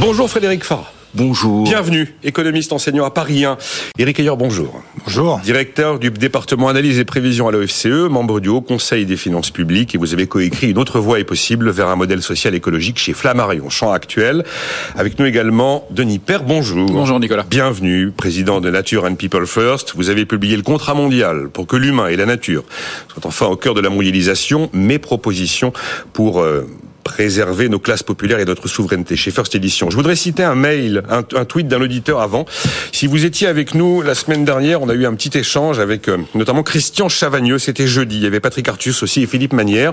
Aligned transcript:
Bonjour 0.00 0.28
Frédéric 0.28 0.64
Farah. 0.64 0.90
Bonjour. 1.14 1.62
Bienvenue, 1.62 2.12
économiste 2.24 2.72
enseignant 2.72 3.04
à 3.04 3.10
Paris 3.12 3.44
1. 3.44 3.50
Bonjour. 3.50 3.58
Bienvenue, 3.62 3.64
économiste 3.64 3.92
enseignant 3.92 3.94
à 3.94 3.94
Paris 3.94 3.94
1. 3.94 4.00
Éric 4.00 4.18
Ayer, 4.18 4.32
bonjour. 4.36 4.82
Bonjour. 5.04 5.38
Directeur 5.44 6.00
du 6.00 6.10
département 6.10 6.68
analyse 6.68 6.98
et 6.98 7.04
prévision 7.04 7.46
à 7.46 7.52
l'OFCE, 7.52 8.10
membre 8.10 8.40
du 8.40 8.48
Haut 8.48 8.60
Conseil 8.60 9.06
des 9.06 9.16
finances 9.16 9.52
publiques 9.52 9.94
et 9.94 9.98
vous 9.98 10.12
avez 10.12 10.26
coécrit 10.26 10.72
Une 10.72 10.78
autre 10.78 10.98
voie 10.98 11.20
est 11.20 11.24
possible 11.24 11.70
vers 11.70 11.86
un 11.86 11.94
modèle 11.94 12.20
social 12.20 12.56
écologique 12.56 12.98
chez 12.98 13.12
Flammarion, 13.12 13.70
champ 13.70 13.92
actuel. 13.92 14.42
Avec 14.96 15.20
nous 15.20 15.26
également 15.26 15.86
Denis 15.92 16.18
Père, 16.18 16.42
bonjour. 16.42 16.86
Bonjour 16.90 17.20
Nicolas. 17.20 17.44
Bienvenue, 17.48 18.10
président 18.10 18.60
de 18.60 18.68
Nature 18.70 19.04
and 19.04 19.14
People 19.14 19.46
First. 19.46 19.92
Vous 19.94 20.10
avez 20.10 20.26
publié 20.26 20.56
le 20.56 20.62
contrat 20.64 20.94
mondial 20.94 21.48
pour 21.48 21.68
que 21.68 21.76
l'humain 21.76 22.08
et 22.08 22.16
la 22.16 22.26
nature 22.26 22.64
soient 23.12 23.24
enfin 23.28 23.46
au 23.46 23.56
cœur 23.56 23.74
de 23.74 23.80
la 23.80 23.90
mondialisation. 23.90 24.68
Mes 24.72 24.98
propositions 24.98 25.72
pour 26.12 26.40
euh, 26.40 26.66
préserver 27.04 27.68
nos 27.68 27.78
classes 27.78 28.02
populaires 28.02 28.40
et 28.40 28.44
notre 28.44 28.66
souveraineté 28.66 29.14
chez 29.14 29.30
First 29.30 29.54
Edition. 29.54 29.90
Je 29.90 29.96
voudrais 29.96 30.16
citer 30.16 30.42
un 30.42 30.54
mail, 30.54 31.02
un, 31.08 31.44
tweet 31.44 31.68
d'un 31.68 31.80
auditeur 31.80 32.20
avant. 32.20 32.46
Si 32.90 33.06
vous 33.06 33.24
étiez 33.24 33.46
avec 33.46 33.74
nous 33.74 34.02
la 34.02 34.14
semaine 34.14 34.44
dernière, 34.44 34.82
on 34.82 34.88
a 34.88 34.94
eu 34.94 35.06
un 35.06 35.14
petit 35.14 35.38
échange 35.38 35.78
avec 35.78 36.08
euh, 36.08 36.18
notamment 36.34 36.62
Christian 36.62 37.08
Chavagneux, 37.08 37.58
c'était 37.58 37.86
jeudi. 37.86 38.16
Il 38.16 38.22
y 38.22 38.26
avait 38.26 38.40
Patrick 38.40 38.68
Artus 38.68 39.02
aussi 39.02 39.22
et 39.22 39.26
Philippe 39.26 39.52
Manière. 39.52 39.92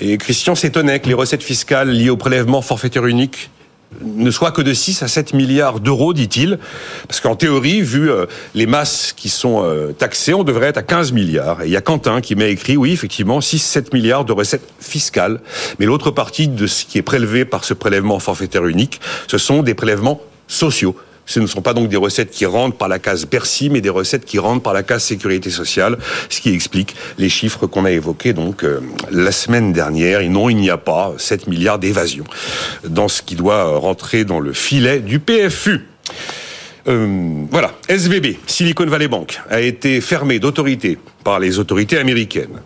Et 0.00 0.18
Christian 0.18 0.54
s'étonnait 0.54 1.00
que 1.00 1.08
les 1.08 1.14
recettes 1.14 1.42
fiscales 1.42 1.90
liées 1.90 2.10
au 2.10 2.16
prélèvement 2.16 2.60
forfaitaire 2.60 3.06
unique 3.06 3.50
ne 4.02 4.30
soit 4.30 4.52
que 4.52 4.62
de 4.62 4.72
6 4.72 5.02
à 5.02 5.08
7 5.08 5.34
milliards 5.34 5.80
d'euros, 5.80 6.12
dit-il. 6.12 6.58
Parce 7.08 7.20
qu'en 7.20 7.34
théorie, 7.34 7.82
vu 7.82 8.10
euh, 8.10 8.26
les 8.54 8.66
masses 8.66 9.12
qui 9.16 9.28
sont 9.28 9.62
euh, 9.64 9.92
taxées, 9.92 10.34
on 10.34 10.44
devrait 10.44 10.68
être 10.68 10.78
à 10.78 10.82
15 10.82 11.12
milliards. 11.12 11.62
Et 11.62 11.66
il 11.66 11.72
y 11.72 11.76
a 11.76 11.80
Quentin 11.80 12.20
qui 12.20 12.36
m'a 12.36 12.46
écrit, 12.46 12.76
oui, 12.76 12.92
effectivement, 12.92 13.40
6-7 13.40 13.92
milliards 13.92 14.24
de 14.24 14.32
recettes 14.32 14.68
fiscales. 14.80 15.40
Mais 15.78 15.86
l'autre 15.86 16.10
partie 16.10 16.48
de 16.48 16.66
ce 16.66 16.84
qui 16.84 16.98
est 16.98 17.02
prélevé 17.02 17.44
par 17.44 17.64
ce 17.64 17.74
prélèvement 17.74 18.18
forfaitaire 18.18 18.66
unique, 18.66 19.00
ce 19.26 19.38
sont 19.38 19.62
des 19.62 19.74
prélèvements 19.74 20.20
sociaux. 20.46 20.96
Ce 21.30 21.38
ne 21.38 21.46
sont 21.46 21.62
pas 21.62 21.74
donc 21.74 21.88
des 21.88 21.96
recettes 21.96 22.32
qui 22.32 22.44
rentrent 22.44 22.76
par 22.76 22.88
la 22.88 22.98
case 22.98 23.24
Bercy, 23.24 23.70
mais 23.70 23.80
des 23.80 23.88
recettes 23.88 24.24
qui 24.24 24.40
rentrent 24.40 24.64
par 24.64 24.72
la 24.72 24.82
case 24.82 25.04
sécurité 25.04 25.48
sociale, 25.48 25.96
ce 26.28 26.40
qui 26.40 26.52
explique 26.52 26.96
les 27.18 27.28
chiffres 27.28 27.68
qu'on 27.68 27.84
a 27.84 27.92
évoqués 27.92 28.32
donc 28.32 28.64
euh, 28.64 28.80
la 29.12 29.30
semaine 29.30 29.72
dernière. 29.72 30.22
Et 30.22 30.28
non, 30.28 30.50
il 30.50 30.56
n'y 30.56 30.70
a 30.70 30.76
pas 30.76 31.14
7 31.18 31.46
milliards 31.46 31.78
d'évasion 31.78 32.24
dans 32.82 33.06
ce 33.06 33.22
qui 33.22 33.36
doit 33.36 33.78
rentrer 33.78 34.24
dans 34.24 34.40
le 34.40 34.52
filet 34.52 34.98
du 34.98 35.20
PFU. 35.20 35.86
Euh, 36.88 37.44
voilà, 37.48 37.74
SVB, 37.88 38.34
Silicon 38.48 38.86
Valley 38.86 39.06
Bank, 39.06 39.40
a 39.50 39.60
été 39.60 40.00
fermé 40.00 40.40
d'autorité 40.40 40.98
par 41.22 41.38
les 41.38 41.60
autorités 41.60 41.98
américaines. 41.98 42.60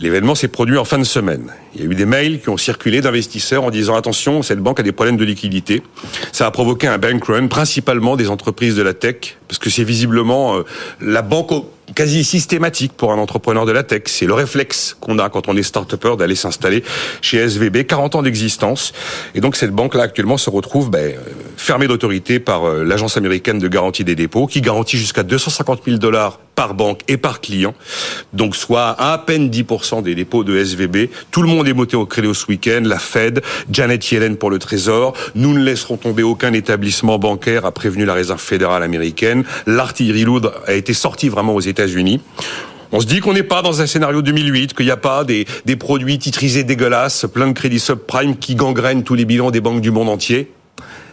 L'événement 0.00 0.34
s'est 0.34 0.48
produit 0.48 0.78
en 0.78 0.86
fin 0.86 0.96
de 0.96 1.04
semaine. 1.04 1.52
Il 1.74 1.82
y 1.82 1.86
a 1.86 1.90
eu 1.90 1.94
des 1.94 2.06
mails 2.06 2.40
qui 2.40 2.48
ont 2.48 2.56
circulé 2.56 3.02
d'investisseurs 3.02 3.64
en 3.64 3.70
disant 3.70 3.96
attention, 3.96 4.40
cette 4.40 4.60
banque 4.60 4.80
a 4.80 4.82
des 4.82 4.92
problèmes 4.92 5.18
de 5.18 5.26
liquidité. 5.26 5.82
Ça 6.32 6.46
a 6.46 6.50
provoqué 6.50 6.86
un 6.86 6.96
bank 6.96 7.22
run, 7.24 7.48
principalement 7.48 8.16
des 8.16 8.30
entreprises 8.30 8.76
de 8.76 8.82
la 8.82 8.94
tech, 8.94 9.36
parce 9.50 9.58
que 9.58 9.68
c'est 9.68 9.82
visiblement 9.82 10.58
euh, 10.58 10.62
la 11.00 11.22
banque 11.22 11.50
quasi 11.96 12.22
systématique 12.22 12.92
pour 12.92 13.12
un 13.12 13.18
entrepreneur 13.18 13.66
de 13.66 13.72
la 13.72 13.82
tech. 13.82 14.02
C'est 14.06 14.26
le 14.26 14.34
réflexe 14.34 14.96
qu'on 15.00 15.18
a 15.18 15.28
quand 15.28 15.48
on 15.48 15.56
est 15.56 15.64
start-upper 15.64 16.16
d'aller 16.16 16.36
s'installer 16.36 16.84
chez 17.20 17.38
SVB, 17.38 17.84
40 17.84 18.14
ans 18.14 18.22
d'existence. 18.22 18.92
Et 19.34 19.40
donc 19.40 19.56
cette 19.56 19.72
banque-là 19.72 20.04
actuellement 20.04 20.36
se 20.36 20.50
retrouve 20.50 20.88
ben, 20.88 21.16
euh, 21.16 21.18
fermée 21.56 21.88
d'autorité 21.88 22.38
par 22.38 22.64
euh, 22.64 22.84
l'agence 22.84 23.16
américaine 23.16 23.58
de 23.58 23.66
garantie 23.66 24.04
des 24.04 24.14
dépôts, 24.14 24.46
qui 24.46 24.60
garantit 24.60 24.98
jusqu'à 24.98 25.24
250 25.24 25.82
000 25.84 25.98
dollars 25.98 26.38
par 26.54 26.74
banque 26.74 27.00
et 27.08 27.16
par 27.16 27.40
client, 27.40 27.74
donc 28.34 28.54
soit 28.54 28.94
à 29.00 29.16
peine 29.16 29.48
10% 29.48 30.02
des 30.02 30.14
dépôts 30.14 30.44
de 30.44 30.58
SVB. 30.58 31.08
Tout 31.30 31.40
le 31.40 31.48
monde 31.48 31.66
est 31.66 31.72
monté 31.72 31.96
au 31.96 32.04
créneau 32.04 32.34
ce 32.34 32.44
week-end, 32.48 32.82
la 32.84 32.98
Fed, 32.98 33.40
Janet 33.70 34.10
Yellen 34.10 34.36
pour 34.36 34.50
le 34.50 34.58
Trésor. 34.58 35.14
Nous 35.34 35.54
ne 35.54 35.64
laisserons 35.64 35.96
tomber 35.96 36.22
aucun 36.22 36.52
établissement 36.52 37.18
bancaire, 37.18 37.64
a 37.64 37.72
prévenu 37.72 38.04
la 38.04 38.12
Réserve 38.12 38.42
fédérale 38.42 38.82
américaine. 38.82 39.39
L'artillerie 39.66 40.24
lourde 40.24 40.52
a 40.66 40.72
été 40.72 40.94
sortie 40.94 41.28
vraiment 41.28 41.54
aux 41.54 41.60
États-Unis. 41.60 42.20
On 42.92 43.00
se 43.00 43.06
dit 43.06 43.20
qu'on 43.20 43.32
n'est 43.32 43.44
pas 43.44 43.62
dans 43.62 43.82
un 43.82 43.86
scénario 43.86 44.20
2008, 44.20 44.74
qu'il 44.74 44.86
n'y 44.86 44.92
a 44.92 44.96
pas 44.96 45.24
des, 45.24 45.46
produits 45.78 46.18
titrisés 46.18 46.64
dégueulasses, 46.64 47.26
plein 47.32 47.46
de 47.46 47.52
crédits 47.52 47.78
subprime 47.78 48.36
qui 48.36 48.56
gangrènent 48.56 49.04
tous 49.04 49.14
les 49.14 49.24
bilans 49.24 49.52
des 49.52 49.60
banques 49.60 49.80
du 49.80 49.92
monde 49.92 50.08
entier. 50.08 50.50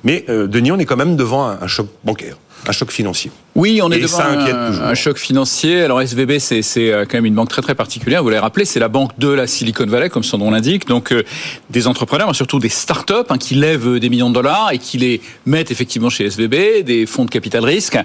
Mais, 0.04 0.26
euh, 0.30 0.48
Denis, 0.48 0.72
on 0.72 0.80
est 0.80 0.86
quand 0.86 0.96
même 0.96 1.16
devant 1.16 1.48
un 1.48 1.68
choc 1.68 1.88
bancaire, 2.04 2.38
un 2.68 2.72
choc 2.72 2.92
financier. 2.92 3.32
Oui, 3.56 3.80
on 3.82 3.92
est 3.92 3.98
Et 3.98 4.02
devant 4.02 4.18
ça 4.18 4.28
inquiète 4.28 4.56
un, 4.56 4.68
toujours. 4.68 4.86
un 4.86 4.94
choc 4.94 5.18
financier. 5.18 5.82
Alors 5.82 6.00
SVB, 6.00 6.38
c'est 6.38 6.62
euh, 6.78 7.06
quand 7.10 7.18
même 7.18 7.26
une 7.26 7.34
banque 7.34 7.50
très 7.50 7.64
très 7.64 7.74
particulière. 7.74 8.22
Vous 8.22 8.30
l'avez 8.30 8.42
rappelé, 8.42 8.66
c'est 8.66 8.80
la 8.80 8.88
banque 8.88 9.18
de 9.18 9.30
la 9.30 9.48
Silicon 9.48 9.88
Valley, 9.88 10.10
comme 10.10 10.24
son 10.24 10.38
nom 10.38 10.52
l'indique. 10.52 10.88
Donc 10.88 11.12
euh, 11.12 11.24
des 11.72 11.88
entrepreneurs, 11.88 12.28
mais 12.28 12.36
surtout 12.36 12.60
des 12.60 12.70
startups 12.70 13.14
hein, 13.30 13.38
qui 13.40 13.56
lèvent 13.56 13.98
des 13.98 14.10
millions 14.10 14.30
de 14.30 14.36
dollars 14.36 14.70
et 14.74 14.78
qui 14.78 15.00
les 15.00 15.22
mettent 15.48 15.72
effectivement 15.72 16.12
chez 16.12 16.26
SVB, 16.26 16.84
des 16.84 17.08
fonds 17.08 17.26
de 17.26 17.32
capital 17.32 17.66
risque. 17.66 17.98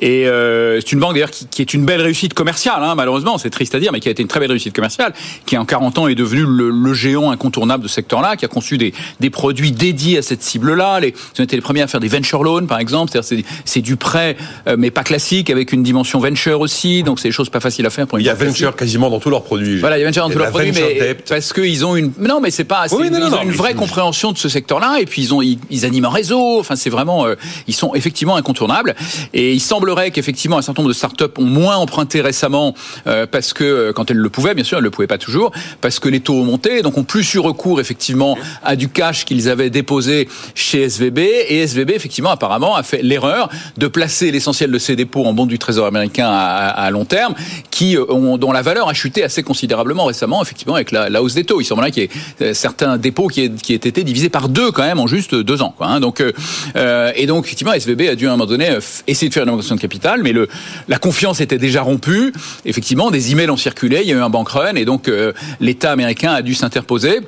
Et 0.00 0.28
euh, 0.28 0.80
c'est 0.80 0.92
une 0.92 1.00
banque 1.00 1.14
d'ailleurs 1.14 1.32
qui, 1.32 1.46
qui 1.46 1.62
est 1.62 1.74
une 1.74 1.84
belle 1.84 2.00
réussite 2.00 2.34
commerciale, 2.34 2.82
hein, 2.82 2.94
malheureusement, 2.94 3.38
c'est 3.38 3.50
triste 3.50 3.74
à 3.74 3.80
dire, 3.80 3.90
mais 3.90 3.98
qui 3.98 4.06
a 4.06 4.12
été 4.12 4.22
une 4.22 4.28
très 4.28 4.38
belle 4.38 4.50
réussite 4.50 4.74
commerciale, 4.74 5.14
qui 5.46 5.58
en 5.58 5.64
40 5.64 5.98
ans 5.98 6.06
est 6.06 6.14
devenu 6.14 6.44
le, 6.46 6.70
le 6.70 6.94
géant 6.94 7.32
incontournable 7.32 7.82
de 7.82 7.88
ce 7.88 7.94
secteur-là, 7.96 8.36
qui 8.36 8.44
a 8.44 8.48
conçu 8.48 8.78
des, 8.78 8.94
des 9.18 9.30
produits 9.30 9.72
dédiés 9.72 10.18
à 10.18 10.22
cette 10.22 10.44
cible-là. 10.44 11.00
Les, 11.00 11.08
ils 11.36 11.40
ont 11.40 11.44
été 11.44 11.56
les 11.56 11.62
premiers 11.62 11.82
à 11.82 11.88
faire 11.88 12.00
des 12.00 12.08
venture 12.08 12.44
loans, 12.44 12.66
par 12.66 12.78
exemple, 12.78 13.10
c'est-à-dire 13.10 13.44
c'est 13.64 13.80
du 13.80 13.96
prêt, 14.02 14.36
euh, 14.66 14.76
mais 14.78 14.90
pas 14.90 15.04
classique, 15.04 15.48
avec 15.48 15.72
une 15.72 15.82
dimension 15.82 16.18
venture 16.18 16.60
aussi. 16.60 17.02
Donc 17.02 17.20
c'est 17.20 17.28
des 17.28 17.32
choses 17.32 17.48
pas 17.48 17.60
faciles 17.60 17.86
à 17.86 17.90
faire 17.90 18.06
pour 18.06 18.18
une 18.18 18.24
Il 18.24 18.26
y 18.26 18.30
a 18.30 18.34
classique. 18.34 18.56
venture 18.62 18.76
quasiment 18.76 19.08
dans 19.08 19.20
tous 19.20 19.30
leurs 19.30 19.44
produits. 19.44 19.78
Voilà, 19.78 19.96
il 19.96 20.00
y 20.00 20.04
a 20.04 20.06
venture 20.06 20.24
dans 20.24 20.30
tous 20.32 20.38
leurs 20.38 20.50
produits, 20.50 20.72
mais 20.72 20.98
debt. 20.98 21.24
parce 21.28 21.52
qu'ils 21.52 21.86
ont 21.86 21.96
une. 21.96 22.12
Non, 22.18 22.40
mais 22.40 22.50
c'est 22.50 22.64
pas. 22.64 22.86
Oui, 22.90 23.10
non, 23.10 23.18
non, 23.20 23.26
ils 23.26 23.30
non, 23.30 23.38
ont 23.38 23.42
une 23.42 23.52
vraie 23.52 23.74
compréhension 23.74 24.32
de 24.32 24.38
ce 24.38 24.48
secteur-là, 24.48 24.98
et 25.00 25.06
puis 25.06 25.22
ils 25.22 25.32
ont, 25.32 25.40
ils, 25.40 25.58
ils 25.70 25.84
animent 25.86 26.06
un 26.06 26.10
réseau. 26.10 26.58
Enfin, 26.58 26.76
c'est 26.76 26.90
vraiment, 26.90 27.26
euh, 27.26 27.36
ils 27.66 27.74
sont 27.74 27.94
effectivement 27.94 28.36
incontournables. 28.36 28.94
Et 29.32 29.52
il 29.52 29.60
semblerait 29.60 30.10
qu'effectivement 30.10 30.58
un 30.58 30.62
certain 30.62 30.82
nombre 30.82 30.92
de 30.92 30.98
startups 30.98 31.24
ont 31.38 31.44
moins 31.44 31.76
emprunté 31.76 32.20
récemment 32.20 32.74
euh, 33.06 33.26
parce 33.30 33.52
que 33.52 33.64
euh, 33.64 33.92
quand 33.92 34.10
elles 34.10 34.16
le 34.16 34.28
pouvaient, 34.30 34.54
bien 34.54 34.64
sûr, 34.64 34.78
elles 34.78 34.84
le 34.84 34.90
pouvaient 34.90 35.06
pas 35.06 35.18
toujours, 35.18 35.52
parce 35.80 35.98
que 35.98 36.08
les 36.08 36.20
taux 36.20 36.34
ont 36.34 36.44
monté, 36.44 36.82
donc 36.82 36.98
ont 36.98 37.04
plus 37.04 37.34
eu 37.34 37.38
recours 37.38 37.80
effectivement 37.80 38.36
à 38.64 38.76
du 38.76 38.88
cash 38.88 39.24
qu'ils 39.24 39.48
avaient 39.48 39.70
déposé 39.70 40.28
chez 40.54 40.82
SVB. 40.82 41.18
Et 41.18 41.62
SVB 41.62 41.90
effectivement 41.90 42.30
apparemment 42.30 42.74
a 42.74 42.82
fait 42.82 43.02
l'erreur 43.02 43.48
de 43.82 43.88
placer 43.88 44.30
l'essentiel 44.30 44.70
de 44.70 44.78
ses 44.78 44.94
dépôts 44.94 45.24
en 45.24 45.32
bons 45.32 45.46
du 45.46 45.58
Trésor 45.58 45.86
américain 45.86 46.28
à, 46.30 46.88
long 46.90 47.04
terme, 47.04 47.34
qui 47.70 47.96
euh, 47.96 48.04
ont, 48.08 48.38
dont 48.38 48.52
la 48.52 48.62
valeur 48.62 48.88
a 48.88 48.94
chuté 48.94 49.24
assez 49.24 49.42
considérablement 49.42 50.04
récemment, 50.04 50.40
effectivement 50.40 50.76
avec 50.76 50.92
la, 50.92 51.20
hausse 51.20 51.34
des 51.34 51.42
taux. 51.42 51.60
Il 51.60 51.64
semblerait 51.64 51.90
qu'il 51.90 52.04
y 52.04 52.06
ait 52.06 52.10
euh, 52.42 52.54
certains 52.54 52.96
dépôts 52.96 53.26
qui 53.26 53.42
aient, 53.42 53.50
qui 53.50 53.72
aient 53.72 53.76
été 53.76 54.04
divisés 54.04 54.28
par 54.28 54.48
deux 54.48 54.70
quand 54.70 54.84
même 54.84 55.00
en 55.00 55.08
juste 55.08 55.34
deux 55.34 55.62
ans. 55.62 55.74
Quoi, 55.76 55.88
hein. 55.88 55.98
Donc 55.98 56.20
euh, 56.20 56.32
euh, 56.76 57.10
et 57.16 57.26
donc 57.26 57.46
effectivement 57.46 57.72
SVB 57.72 58.02
a 58.02 58.14
dû 58.14 58.26
à 58.26 58.28
un 58.28 58.36
moment 58.36 58.46
donné 58.46 58.78
essayer 59.08 59.28
de 59.28 59.34
faire 59.34 59.42
une 59.42 59.48
augmentation 59.48 59.74
de 59.74 59.80
capital, 59.80 60.22
mais 60.22 60.32
le 60.32 60.48
la 60.88 60.98
confiance 60.98 61.40
était 61.40 61.58
déjà 61.58 61.82
rompue. 61.82 62.32
Effectivement, 62.64 63.10
des 63.10 63.32
emails 63.32 63.50
ont 63.50 63.56
circulé, 63.56 64.00
il 64.02 64.08
y 64.08 64.12
a 64.12 64.16
eu 64.16 64.20
un 64.20 64.30
bank 64.30 64.48
run 64.50 64.76
et 64.76 64.84
donc 64.84 65.08
euh, 65.08 65.32
l'État 65.60 65.90
américain 65.90 66.32
a 66.32 66.42
dû 66.42 66.54
s'interposer. 66.54 67.20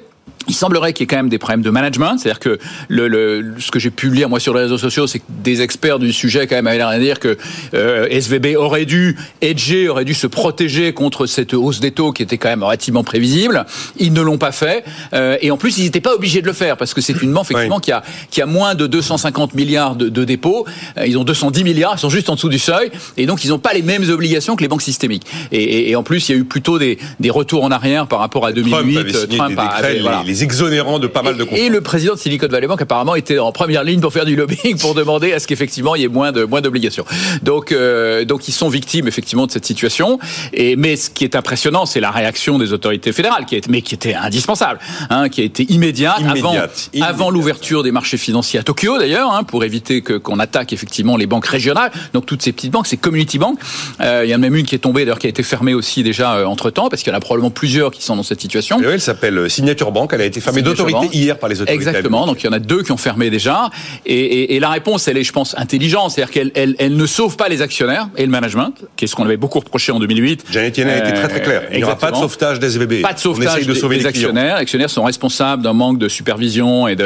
Il 0.48 0.54
semblerait 0.54 0.92
qu'il 0.92 1.02
y 1.02 1.04
ait 1.04 1.06
quand 1.06 1.16
même 1.16 1.28
des 1.28 1.38
problèmes 1.38 1.62
de 1.62 1.70
management, 1.70 2.18
c'est-à-dire 2.18 2.40
que 2.40 2.58
le, 2.88 3.08
le- 3.08 3.54
ce 3.58 3.70
que 3.70 3.78
j'ai 3.78 3.90
pu 3.90 4.10
lire 4.10 4.28
moi 4.28 4.40
sur 4.40 4.54
les 4.54 4.60
réseaux 4.62 4.78
sociaux, 4.78 5.06
c'est 5.06 5.18
que 5.20 5.24
des 5.28 5.62
experts 5.62 5.98
du 5.98 6.12
sujet 6.12 6.46
quand 6.46 6.56
même 6.56 6.66
avaient 6.66 6.76
l'air 6.78 6.92
de 6.92 6.98
dire 6.98 7.18
que 7.20 7.36
euh, 7.74 8.06
SVB 8.10 8.56
aurait 8.56 8.84
dû 8.84 9.16
hedger, 9.40 9.88
aurait 9.88 10.04
dû 10.04 10.14
se 10.14 10.26
protéger 10.26 10.92
contre 10.92 11.26
cette 11.26 11.54
hausse 11.54 11.80
des 11.80 11.90
taux 11.92 12.12
qui 12.12 12.22
était 12.22 12.38
quand 12.38 12.48
même 12.48 12.62
relativement 12.62 13.04
prévisible. 13.04 13.64
Ils 13.98 14.12
ne 14.12 14.20
l'ont 14.20 14.38
pas 14.38 14.52
fait, 14.52 14.84
euh, 15.12 15.36
et 15.40 15.50
en 15.50 15.56
plus 15.56 15.78
ils 15.78 15.84
n'étaient 15.84 16.00
pas 16.00 16.14
obligés 16.14 16.40
de 16.42 16.46
le 16.46 16.52
faire 16.52 16.76
parce 16.76 16.94
que 16.94 17.00
c'est 17.00 17.20
une 17.22 17.32
banque 17.32 17.46
effectivement 17.50 17.76
Oui. 17.76 17.82
qui 17.82 17.92
a 17.92 18.02
qui 18.30 18.42
a 18.42 18.46
moins 18.46 18.74
de 18.74 18.86
250 18.86 19.54
milliards 19.54 19.96
de, 19.96 20.08
de 20.08 20.24
dépôts. 20.24 20.66
Euh, 20.98 21.06
Ils 21.06 21.16
ont 21.18 21.24
210 21.24 21.64
milliards, 21.64 21.94
ils 21.96 22.00
sont 22.00 22.10
juste 22.10 22.28
en 22.28 22.34
dessous 22.34 22.48
du 22.48 22.58
seuil, 22.58 22.90
et 23.16 23.26
donc 23.26 23.44
ils 23.44 23.48
n'ont 23.48 23.58
pas 23.58 23.72
les 23.72 23.82
mêmes 23.82 24.08
obligations 24.10 24.56
que 24.56 24.62
les 24.62 24.68
banques 24.68 24.82
systémiques. 24.82 25.26
Et, 25.52 25.62
et- 25.62 25.90
et 25.90 25.96
en 25.96 26.02
plus 26.02 26.28
il 26.28 26.32
y 26.32 26.34
a 26.34 26.38
eu 26.40 26.44
plutôt 26.44 26.78
des, 26.78 26.98
des 27.20 27.30
retours 27.30 27.64
en 27.64 27.70
arrière 27.70 28.06
par 28.06 28.18
rapport 28.18 28.46
à 28.46 28.52
2008. 28.52 28.70
Trump 28.70 28.96
avait 28.96 29.12
signé 29.12 29.36
Trump 29.38 29.54
des 29.54 29.58
a- 29.60 29.62
décrets 29.64 29.78
avait- 29.84 29.94
les, 29.94 30.00
voilà. 30.00 30.22
les 30.26 30.33
exonérant 30.42 30.98
de 30.98 31.06
pas 31.06 31.22
mal 31.22 31.36
de 31.36 31.44
contrats. 31.44 31.58
Et 31.58 31.68
le 31.68 31.80
président 31.80 32.14
de 32.14 32.18
Silicon 32.18 32.48
Valley 32.48 32.66
Bank 32.66 32.80
apparemment 32.80 33.14
était 33.14 33.38
en 33.38 33.52
première 33.52 33.84
ligne 33.84 34.00
pour 34.00 34.12
faire 34.12 34.24
du 34.24 34.36
lobbying 34.36 34.78
pour 34.78 34.94
demander 34.94 35.32
à 35.32 35.38
ce 35.38 35.46
qu'effectivement 35.46 35.94
il 35.94 36.02
y 36.02 36.04
ait 36.04 36.08
moins 36.08 36.32
de 36.32 36.44
moins 36.44 36.60
d'obligations. 36.60 37.04
Donc 37.42 37.72
euh, 37.72 38.24
donc 38.24 38.48
ils 38.48 38.52
sont 38.52 38.68
victimes 38.68 39.08
effectivement 39.08 39.46
de 39.46 39.52
cette 39.52 39.66
situation. 39.66 40.18
Et 40.52 40.76
mais 40.76 40.96
ce 40.96 41.10
qui 41.10 41.24
est 41.24 41.36
impressionnant, 41.36 41.86
c'est 41.86 42.00
la 42.00 42.10
réaction 42.10 42.58
des 42.58 42.72
autorités 42.72 43.12
fédérales 43.12 43.46
qui 43.46 43.56
est 43.56 43.68
mais 43.68 43.82
qui 43.82 43.94
était 43.94 44.14
indispensable, 44.14 44.78
hein, 45.10 45.28
qui 45.28 45.40
a 45.40 45.44
été 45.44 45.64
immédiate, 45.72 46.20
Immédiate, 46.20 46.90
avant 47.00 47.30
l'ouverture 47.30 47.82
des 47.82 47.92
marchés 47.92 48.16
financiers 48.16 48.60
à 48.60 48.62
Tokyo 48.62 48.98
d'ailleurs, 48.98 49.32
hein, 49.32 49.44
pour 49.44 49.64
éviter 49.64 50.02
que 50.02 50.14
qu'on 50.14 50.38
attaque 50.38 50.72
effectivement 50.72 51.16
les 51.16 51.26
banques 51.26 51.46
régionales. 51.46 51.90
Donc 52.12 52.26
toutes 52.26 52.42
ces 52.42 52.52
petites 52.52 52.72
banques, 52.72 52.86
ces 52.86 52.96
community 52.96 53.38
banks. 53.38 53.58
Euh, 54.00 54.22
il 54.24 54.30
y 54.30 54.34
en 54.34 54.36
a 54.36 54.38
même 54.38 54.56
une 54.56 54.66
qui 54.66 54.74
est 54.74 54.78
tombée 54.78 55.04
d'ailleurs 55.04 55.18
qui 55.18 55.26
a 55.26 55.30
été 55.30 55.42
fermée 55.42 55.74
aussi 55.74 56.02
déjà 56.02 56.48
entre 56.48 56.70
temps 56.70 56.88
parce 56.88 57.02
qu'il 57.02 57.12
y 57.12 57.14
en 57.14 57.18
a 57.18 57.20
probablement 57.20 57.50
plusieurs 57.50 57.90
qui 57.90 58.02
sont 58.02 58.16
dans 58.16 58.22
cette 58.22 58.40
situation. 58.40 58.80
Et 58.80 58.86
oui, 58.86 58.92
elle 58.94 59.00
s'appelle 59.00 59.48
Signature 59.50 59.92
Bank, 59.92 60.10
elle 60.12 60.20
a 60.24 60.28
été 60.28 60.40
fermé 60.40 60.62
d'autorité 60.62 61.08
hier 61.12 61.38
par 61.38 61.48
les 61.48 61.60
autorités. 61.60 61.74
Exactement. 61.74 62.26
Donc 62.26 62.42
il 62.42 62.46
y 62.46 62.48
en 62.48 62.52
a 62.52 62.58
deux 62.58 62.82
qui 62.82 62.92
ont 62.92 62.96
fermé 62.96 63.30
déjà. 63.30 63.70
Et, 64.06 64.58
la 64.60 64.70
réponse, 64.70 65.08
elle 65.08 65.18
est, 65.18 65.24
je 65.24 65.32
pense, 65.32 65.54
intelligente. 65.58 66.12
C'est-à-dire 66.12 66.32
qu'elle 66.32 66.52
elle, 66.54 66.96
ne 66.96 67.06
sauve 67.06 67.36
pas 67.36 67.48
les 67.48 67.60
actionnaires 67.60 68.08
et 68.16 68.24
le 68.24 68.30
management, 68.30 68.72
qui 68.96 69.04
est 69.04 69.08
ce 69.08 69.14
qu'on 69.14 69.24
avait 69.24 69.36
beaucoup 69.36 69.58
reproché 69.58 69.92
en 69.92 69.98
2008. 69.98 70.46
Janet 70.50 70.78
Yellen 70.78 70.94
a 70.94 71.08
été 71.08 71.12
très 71.12 71.28
très 71.28 71.42
clair. 71.42 71.62
Il 71.70 71.78
n'y 71.78 71.84
aura 71.84 71.98
pas 71.98 72.10
de 72.10 72.16
sauvetage 72.16 72.60
des 72.60 72.68
SVB. 72.68 73.02
Pas 73.02 73.12
de 73.12 73.18
sauvetage 73.18 73.66
de 73.66 73.74
sauver 73.74 73.98
des, 73.98 74.06
actionnaires. 74.06 74.56
Les 74.56 74.62
actionnaires 74.62 74.90
sont 74.90 75.04
responsables 75.04 75.62
d'un 75.62 75.72
manque 75.72 75.98
de 75.98 76.08
supervision 76.08 76.88
et 76.88 76.96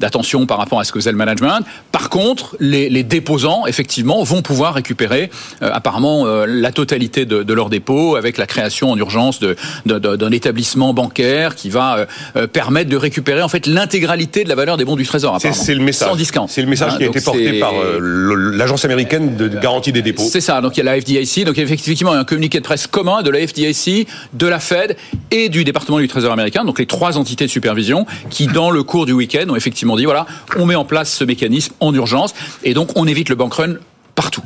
d'attention 0.00 0.46
par 0.46 0.58
rapport 0.58 0.80
à 0.80 0.84
ce 0.84 0.92
que 0.92 0.98
faisait 0.98 1.12
le 1.12 1.16
management. 1.16 1.60
Par 1.92 2.10
contre, 2.10 2.56
les, 2.60 3.04
déposants, 3.04 3.66
effectivement, 3.66 4.22
vont 4.22 4.42
pouvoir 4.42 4.74
récupérer 4.74 5.30
euh, 5.62 5.70
apparemment 5.72 6.26
euh, 6.26 6.46
la 6.48 6.72
totalité 6.72 7.26
de, 7.26 7.42
de 7.42 7.54
leurs 7.54 7.68
dépôts 7.68 8.16
avec 8.16 8.38
la 8.38 8.46
création 8.46 8.90
en 8.90 8.96
urgence 8.96 9.40
d'un 9.84 10.30
établissement 10.32 10.94
bancaire 10.94 11.54
qui 11.54 11.70
va 11.70 12.06
euh, 12.36 12.46
permettre 12.46 12.63
de 12.70 12.96
récupérer 12.96 13.42
en 13.42 13.48
fait 13.48 13.66
l'intégralité 13.66 14.44
de 14.44 14.48
la 14.48 14.54
valeur 14.54 14.76
des 14.76 14.84
bons 14.84 14.96
du 14.96 15.04
Trésor. 15.04 15.38
C'est 15.40 15.74
le 15.74 15.82
message. 15.84 16.08
Sans 16.08 16.16
discount. 16.16 16.46
C'est 16.48 16.62
le 16.62 16.68
message 16.68 16.96
qui 16.96 17.04
a 17.04 17.06
été 17.06 17.20
porté 17.20 17.60
par 17.60 17.72
l'agence 18.00 18.84
américaine 18.84 19.36
de 19.36 19.48
garantie 19.48 19.92
des 19.92 20.02
dépôts. 20.02 20.26
C'est 20.30 20.40
ça. 20.40 20.60
Donc 20.60 20.76
il 20.76 20.84
y 20.84 20.88
a 20.88 20.94
la 20.94 21.00
FDIC. 21.00 21.44
Donc 21.44 21.58
effectivement, 21.58 22.12
il 22.12 22.14
y 22.14 22.18
a 22.18 22.20
un 22.20 22.24
communiqué 22.24 22.58
de 22.58 22.64
presse 22.64 22.86
commun 22.86 23.22
de 23.22 23.30
la 23.30 23.46
FDIC, 23.46 24.08
de 24.32 24.46
la 24.46 24.60
Fed 24.60 24.96
et 25.30 25.48
du 25.48 25.64
département 25.64 25.98
du 25.98 26.08
Trésor 26.08 26.32
américain. 26.32 26.64
Donc 26.64 26.78
les 26.78 26.86
trois 26.86 27.18
entités 27.18 27.46
de 27.46 27.50
supervision 27.50 28.06
qui, 28.30 28.46
dans 28.46 28.70
le 28.70 28.82
cours 28.82 29.06
du 29.06 29.12
week-end, 29.12 29.48
ont 29.48 29.56
effectivement 29.56 29.96
dit 29.96 30.04
voilà, 30.04 30.26
on 30.56 30.66
met 30.66 30.74
en 30.74 30.84
place 30.84 31.12
ce 31.12 31.24
mécanisme 31.24 31.74
en 31.80 31.94
urgence 31.94 32.34
et 32.62 32.74
donc 32.74 32.90
on 32.96 33.06
évite 33.06 33.28
le 33.28 33.34
bank 33.34 33.54
run 33.54 33.74
partout. 34.14 34.42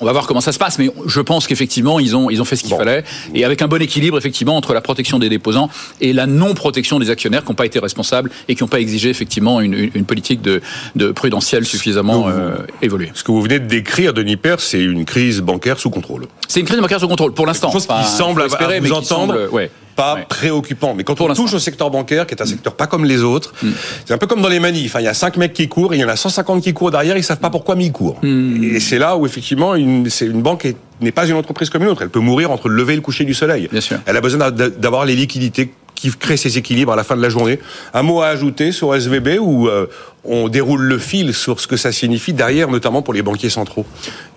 on 0.00 0.06
va 0.06 0.12
voir 0.12 0.26
comment 0.26 0.40
ça 0.40 0.52
se 0.52 0.58
passe, 0.58 0.78
mais 0.78 0.90
je 1.06 1.20
pense 1.20 1.46
qu'effectivement, 1.46 2.00
ils 2.00 2.16
ont, 2.16 2.30
ils 2.30 2.40
ont 2.40 2.44
fait 2.44 2.56
ce 2.56 2.64
qu'il 2.64 2.74
fallait, 2.74 3.04
et 3.34 3.44
avec 3.44 3.62
un 3.62 3.68
bon 3.68 3.80
équilibre, 3.80 4.16
effectivement, 4.18 4.56
entre 4.56 4.74
la 4.74 4.80
protection 4.80 5.18
des 5.18 5.28
déposants 5.28 5.68
et 6.00 6.12
la 6.12 6.26
non-protection 6.26 6.98
des 6.98 7.10
actionnaires 7.10 7.42
qui 7.44 7.50
n'ont 7.50 7.54
pas 7.54 7.66
été 7.66 7.78
responsables 7.78 8.30
et 8.48 8.54
qui 8.54 8.62
n'ont 8.62 8.68
pas 8.68 8.80
exigé, 8.80 9.10
effectivement, 9.10 9.60
une, 9.60 9.90
une 9.94 10.04
politique 10.04 10.42
de, 10.42 10.60
de 10.96 11.12
prudentielle 11.12 11.66
suffisamment 11.66 12.28
euh, 12.28 12.56
évoluée. 12.82 13.10
Ce 13.14 13.22
que 13.22 13.32
vous 13.32 13.42
venez 13.42 13.58
de 13.58 13.66
décrire, 13.66 14.12
Denis 14.14 14.36
Père, 14.36 14.60
c'est 14.60 14.82
une 14.82 15.04
crise 15.04 15.40
bancaire 15.40 15.78
sous 15.78 15.90
contrôle. 15.90 16.26
C'est 16.48 16.60
une 16.60 16.66
crise 16.66 16.80
bancaire 16.80 17.00
sous 17.00 17.08
contrôle, 17.08 17.32
pour 17.32 17.46
l'instant. 17.46 17.70
Chose 17.70 17.86
qui 17.86 18.04
semble, 18.04 18.42
à, 18.42 18.80
vous 18.80 18.92
entendre, 18.92 19.48
ouais 19.52 19.70
pas 20.00 20.16
préoccupant. 20.28 20.94
Mais 20.94 21.04
quand 21.04 21.20
on 21.20 21.32
touche 21.34 21.54
au 21.54 21.58
secteur 21.58 21.90
bancaire, 21.90 22.26
qui 22.26 22.34
est 22.34 22.42
un 22.42 22.46
secteur 22.46 22.74
pas 22.74 22.86
comme 22.86 23.04
les 23.04 23.22
autres, 23.22 23.52
mm. 23.62 23.70
c'est 24.06 24.14
un 24.14 24.18
peu 24.18 24.26
comme 24.26 24.40
dans 24.40 24.48
les 24.48 24.60
manifs. 24.60 24.96
il 24.98 25.04
y 25.04 25.08
a 25.08 25.14
5 25.14 25.36
mecs 25.36 25.52
qui 25.52 25.68
courent, 25.68 25.92
et 25.94 25.96
il 25.96 26.00
y 26.00 26.04
en 26.04 26.08
a 26.08 26.16
150 26.16 26.62
qui 26.62 26.72
courent 26.72 26.90
derrière, 26.90 27.16
ils 27.16 27.24
savent 27.24 27.38
pas 27.38 27.50
pourquoi, 27.50 27.76
mais 27.76 27.86
ils 27.86 27.92
courent. 27.92 28.18
Mm. 28.22 28.64
Et 28.64 28.80
c'est 28.80 28.98
là 28.98 29.16
où 29.16 29.26
effectivement, 29.26 29.74
une, 29.74 30.08
c'est 30.08 30.26
une 30.26 30.42
banque 30.42 30.66
n'est 31.00 31.12
pas 31.12 31.26
une 31.26 31.34
entreprise 31.34 31.70
comme 31.70 31.82
une 31.82 31.88
autre. 31.88 32.02
Elle 32.02 32.10
peut 32.10 32.20
mourir 32.20 32.50
entre 32.50 32.68
le 32.68 32.76
lever 32.76 32.92
et 32.92 32.96
le 32.96 33.02
coucher 33.02 33.24
du 33.24 33.34
soleil. 33.34 33.68
Bien 33.70 33.80
sûr. 33.80 33.98
Elle 34.06 34.16
a 34.16 34.20
besoin 34.20 34.50
d'avoir 34.50 35.04
les 35.04 35.14
liquidités 35.14 35.72
qui 36.00 36.10
créent 36.10 36.38
ces 36.38 36.56
équilibres 36.56 36.92
à 36.92 36.96
la 36.96 37.04
fin 37.04 37.14
de 37.14 37.20
la 37.20 37.28
journée. 37.28 37.60
Un 37.92 38.02
mot 38.02 38.22
à 38.22 38.28
ajouter 38.28 38.72
sur 38.72 38.94
SVB 38.94 39.38
où 39.38 39.68
euh, 39.68 39.86
on 40.24 40.48
déroule 40.48 40.80
le 40.80 40.98
fil 40.98 41.34
sur 41.34 41.60
ce 41.60 41.66
que 41.66 41.76
ça 41.76 41.92
signifie 41.92 42.32
derrière, 42.32 42.68
notamment 42.70 43.02
pour 43.02 43.12
les 43.12 43.20
banquiers 43.20 43.50
centraux? 43.50 43.84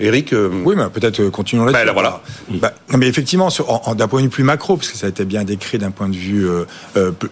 Eric 0.01 0.33
euh, 0.33 0.49
Oui, 0.65 0.75
mais 0.75 0.83
peut-être 0.89 1.21
euh, 1.21 1.29
continuons 1.29 1.63
là-dessus. 1.63 1.85
Ben, 1.85 1.93
voilà. 1.93 2.21
Bah, 2.49 2.73
mais 2.97 3.07
effectivement, 3.07 3.47
d'un 3.95 4.07
point 4.09 4.19
de 4.19 4.25
vue 4.25 4.29
plus 4.29 4.43
macro, 4.43 4.75
parce 4.75 4.89
que 4.89 4.97
ça 4.97 5.05
a 5.05 5.09
été 5.09 5.23
bien 5.23 5.45
décrit 5.45 5.77
d'un 5.77 5.91
point 5.91 6.09
de 6.09 6.15
vue 6.15 6.45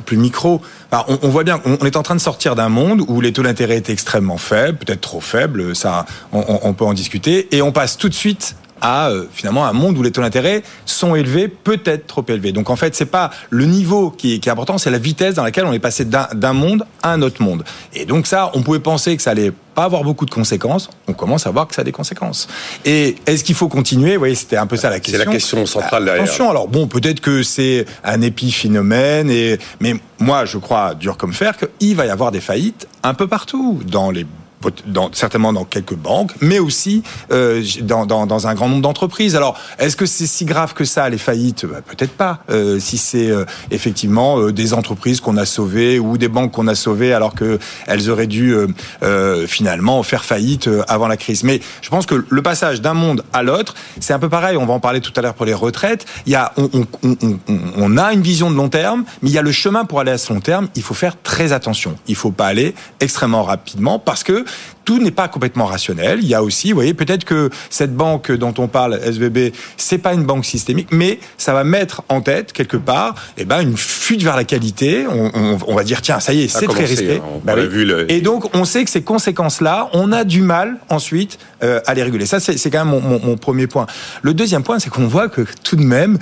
plus, 0.05 0.17
micro, 0.17 0.61
bah, 0.91 1.05
on, 1.09 1.27
voit 1.27 1.43
bien 1.43 1.59
qu'on 1.59 1.85
est 1.85 1.97
en 1.97 2.03
train 2.03 2.15
de 2.15 2.21
sortir 2.21 2.55
d'un 2.55 2.69
monde 2.69 3.03
où 3.07 3.19
les 3.19 3.33
taux 3.33 3.43
d'intérêt 3.43 3.77
étaient 3.77 3.93
extrêmement 3.93 4.37
faibles, 4.37 4.77
peut-être 4.77 5.01
trop 5.01 5.21
faibles, 5.21 5.75
ça, 5.75 6.05
on, 6.31 6.59
on 6.63 6.73
peut 6.73 6.85
en 6.85 6.93
discuter, 6.93 7.53
et 7.55 7.61
on 7.61 7.73
passe 7.73 7.97
tout 7.97 8.07
de 8.07 8.13
suite 8.13 8.55
à 8.81 9.09
euh, 9.09 9.25
finalement 9.31 9.65
un 9.65 9.73
monde 9.73 9.97
où 9.97 10.03
les 10.03 10.11
taux 10.11 10.21
d'intérêt 10.21 10.63
sont 10.85 11.15
élevés, 11.15 11.47
peut-être 11.47 12.07
trop 12.07 12.25
élevés. 12.27 12.51
Donc 12.51 12.69
en 12.69 12.75
fait, 12.75 12.95
c'est 12.95 13.05
pas 13.05 13.31
le 13.49 13.65
niveau 13.65 14.11
qui 14.11 14.35
est, 14.35 14.39
qui 14.39 14.49
est 14.49 14.51
important, 14.51 14.77
c'est 14.77 14.91
la 14.91 14.97
vitesse 14.97 15.35
dans 15.35 15.43
laquelle 15.43 15.65
on 15.65 15.73
est 15.73 15.79
passé 15.79 16.05
d'un 16.05 16.53
monde 16.53 16.85
à 17.03 17.11
un 17.11 17.21
autre 17.21 17.41
monde. 17.41 17.63
Et 17.93 18.05
donc 18.05 18.27
ça, 18.27 18.51
on 18.53 18.61
pouvait 18.61 18.79
penser 18.79 19.15
que 19.15 19.23
ça 19.23 19.31
allait 19.31 19.53
pas 19.75 19.85
avoir 19.85 20.03
beaucoup 20.03 20.25
de 20.25 20.31
conséquences. 20.31 20.89
On 21.07 21.13
commence 21.13 21.47
à 21.47 21.51
voir 21.51 21.67
que 21.67 21.75
ça 21.75 21.81
a 21.81 21.85
des 21.85 21.91
conséquences. 21.91 22.47
Et 22.85 23.15
est-ce 23.25 23.43
qu'il 23.43 23.55
faut 23.55 23.69
continuer? 23.69 24.17
Oui, 24.17 24.35
c'était 24.35 24.57
un 24.57 24.67
peu 24.67 24.75
ça 24.75 24.89
la 24.89 24.99
question. 24.99 25.19
C'est 25.19 25.25
la 25.25 25.31
question 25.31 25.65
centrale 25.65 26.05
derrière. 26.05 26.23
Attention, 26.23 26.49
alors 26.49 26.67
bon, 26.67 26.87
peut-être 26.87 27.21
que 27.21 27.43
c'est 27.43 27.85
un 28.03 28.21
épiphénomène, 28.21 29.29
et 29.29 29.59
mais 29.79 29.95
moi, 30.19 30.45
je 30.45 30.57
crois 30.57 30.93
dur 30.95 31.17
comme 31.17 31.33
fer 31.33 31.55
qu'il 31.57 31.95
va 31.95 32.05
y 32.05 32.09
avoir 32.09 32.31
des 32.31 32.41
faillites 32.41 32.87
un 33.03 33.13
peu 33.13 33.27
partout 33.27 33.79
dans 33.85 34.11
les 34.11 34.25
dans, 34.85 35.11
certainement 35.13 35.53
dans 35.53 35.65
quelques 35.65 35.95
banques, 35.95 36.31
mais 36.41 36.59
aussi 36.59 37.03
euh, 37.31 37.63
dans, 37.81 38.05
dans, 38.05 38.25
dans, 38.25 38.47
un 38.47 38.53
grand 38.53 38.69
nombre 38.69 38.81
d'entreprises. 38.81 39.35
Alors, 39.35 39.57
est-ce 39.79 39.95
que 39.95 40.05
c'est 40.05 40.27
si 40.27 40.45
grave 40.45 40.73
que 40.73 40.85
ça, 40.85 41.09
les 41.09 41.17
faillites? 41.17 41.65
Bah, 41.65 41.81
Peut-être 41.81 42.13
pas. 42.13 42.39
Euh, 42.49 42.79
si 42.79 42.97
c'est 42.97 43.29
euh, 43.29 43.45
effectivement 43.71 44.39
euh, 44.39 44.51
des 44.51 44.73
entreprises 44.73 45.21
qu'on 45.21 45.37
a 45.37 45.45
sauvées 45.45 45.99
ou 45.99 46.17
des 46.17 46.27
banques 46.27 46.51
qu'on 46.51 46.67
a 46.67 46.75
sauvées 46.75 47.13
alors 47.13 47.33
que 47.33 47.59
elles 47.87 48.09
auraient 48.09 48.27
dû 48.27 48.55
euh, 49.03 49.47
finalement 49.47 50.01
faire 50.03 50.25
faillite 50.25 50.69
avant 50.87 51.07
la 51.07 51.17
crise. 51.17 51.43
Mais 51.43 51.59
je 51.81 51.89
pense 51.89 52.05
que 52.05 52.25
le 52.27 52.41
passage 52.41 52.81
d'un 52.81 52.93
monde 52.93 53.23
à 53.33 53.43
l'autre, 53.43 53.75
c'est 53.99 54.13
un 54.13 54.19
peu 54.19 54.29
pareil. 54.29 54.57
On 54.57 54.65
va 54.65 54.73
en 54.73 54.79
parler 54.79 55.01
tout 55.01 55.13
à 55.15 55.21
l'heure 55.21 55.33
pour 55.33 55.45
les 55.45 55.53
retraites. 55.53 56.05
Il 56.25 56.31
y 56.31 56.35
a, 56.35 56.51
on, 56.57 56.69
on, 56.73 57.17
on, 57.21 57.37
on, 57.77 57.97
a 57.97 58.13
une 58.13 58.21
vision 58.21 58.51
de 58.51 58.55
long 58.55 58.69
terme, 58.69 59.03
mais 59.21 59.29
il 59.29 59.33
y 59.33 59.37
a 59.37 59.41
le 59.41 59.51
chemin 59.51 59.85
pour 59.85 59.99
aller 59.99 60.11
à 60.11 60.17
ce 60.17 60.33
long 60.33 60.39
terme. 60.39 60.69
Il 60.75 60.83
faut 60.83 60.93
faire 60.93 61.21
très 61.21 61.53
attention. 61.53 61.95
Il 62.07 62.15
faut 62.15 62.31
pas 62.31 62.47
aller 62.47 62.75
extrêmement 62.99 63.43
rapidement 63.43 63.99
parce 63.99 64.23
que 64.23 64.45
tout 64.86 65.00
n'est 65.00 65.12
pas 65.12 65.27
complètement 65.27 65.65
rationnel. 65.65 66.19
Il 66.21 66.27
y 66.27 66.36
a 66.36 66.44
aussi, 66.44 66.69
vous 66.69 66.75
voyez, 66.75 66.94
peut-être 66.94 67.24
que 67.24 67.50
cette 67.69 67.95
banque 67.95 68.31
dont 68.31 68.53
on 68.57 68.68
parle, 68.68 69.00
SVB, 69.03 69.53
c'est 69.77 69.98
pas 69.98 70.13
une 70.13 70.24
banque 70.24 70.45
systémique, 70.45 70.88
mais 70.92 71.19
ça 71.38 71.53
va 71.53 71.63
mettre 71.63 72.03
en 72.09 72.21
tête 72.21 72.51
quelque 72.53 72.77
part, 72.77 73.15
eh 73.38 73.45
ben, 73.45 73.62
une 73.62 73.77
fuite 73.77 74.24
vers 74.24 74.36
la 74.36 74.44
qualité. 74.44 75.06
On, 75.07 75.75
va 75.75 75.83
dire 75.83 76.01
tiens, 76.01 76.19
ça 76.19 76.33
y 76.33 76.44
est, 76.44 76.48
c'est 76.48 76.68
très 76.68 76.86
risqué. 76.86 77.18
Hein. 77.18 77.42
Bah 77.44 77.53
Et 78.07 78.21
donc, 78.21 78.56
on 78.56 78.65
sait 78.65 78.83
que 78.83 78.89
ces 78.89 79.03
conséquences-là, 79.03 79.89
on 79.94 80.12
a 80.12 80.24
du 80.24 80.42
mal 80.42 80.77
ensuite 80.89 81.38
euh, 81.63 81.80
à 81.86 81.94
les 81.94 82.03
réguler. 82.03 82.25
Ça, 82.25 82.39
c'est 82.39 82.69
quand 82.69 82.86
même 82.86 83.01
mon, 83.01 83.19
mon 83.19 83.38
premier 83.38 83.68
point. 83.68 83.86
Le 84.21 84.33
deuxième 84.33 84.63
point, 84.63 84.80
c'est 84.80 84.89
qu'on 84.89 85.07
voit 85.07 85.30
que 85.30 85.45
tout 85.63 85.75
de 85.75 85.83
même, 85.83 86.18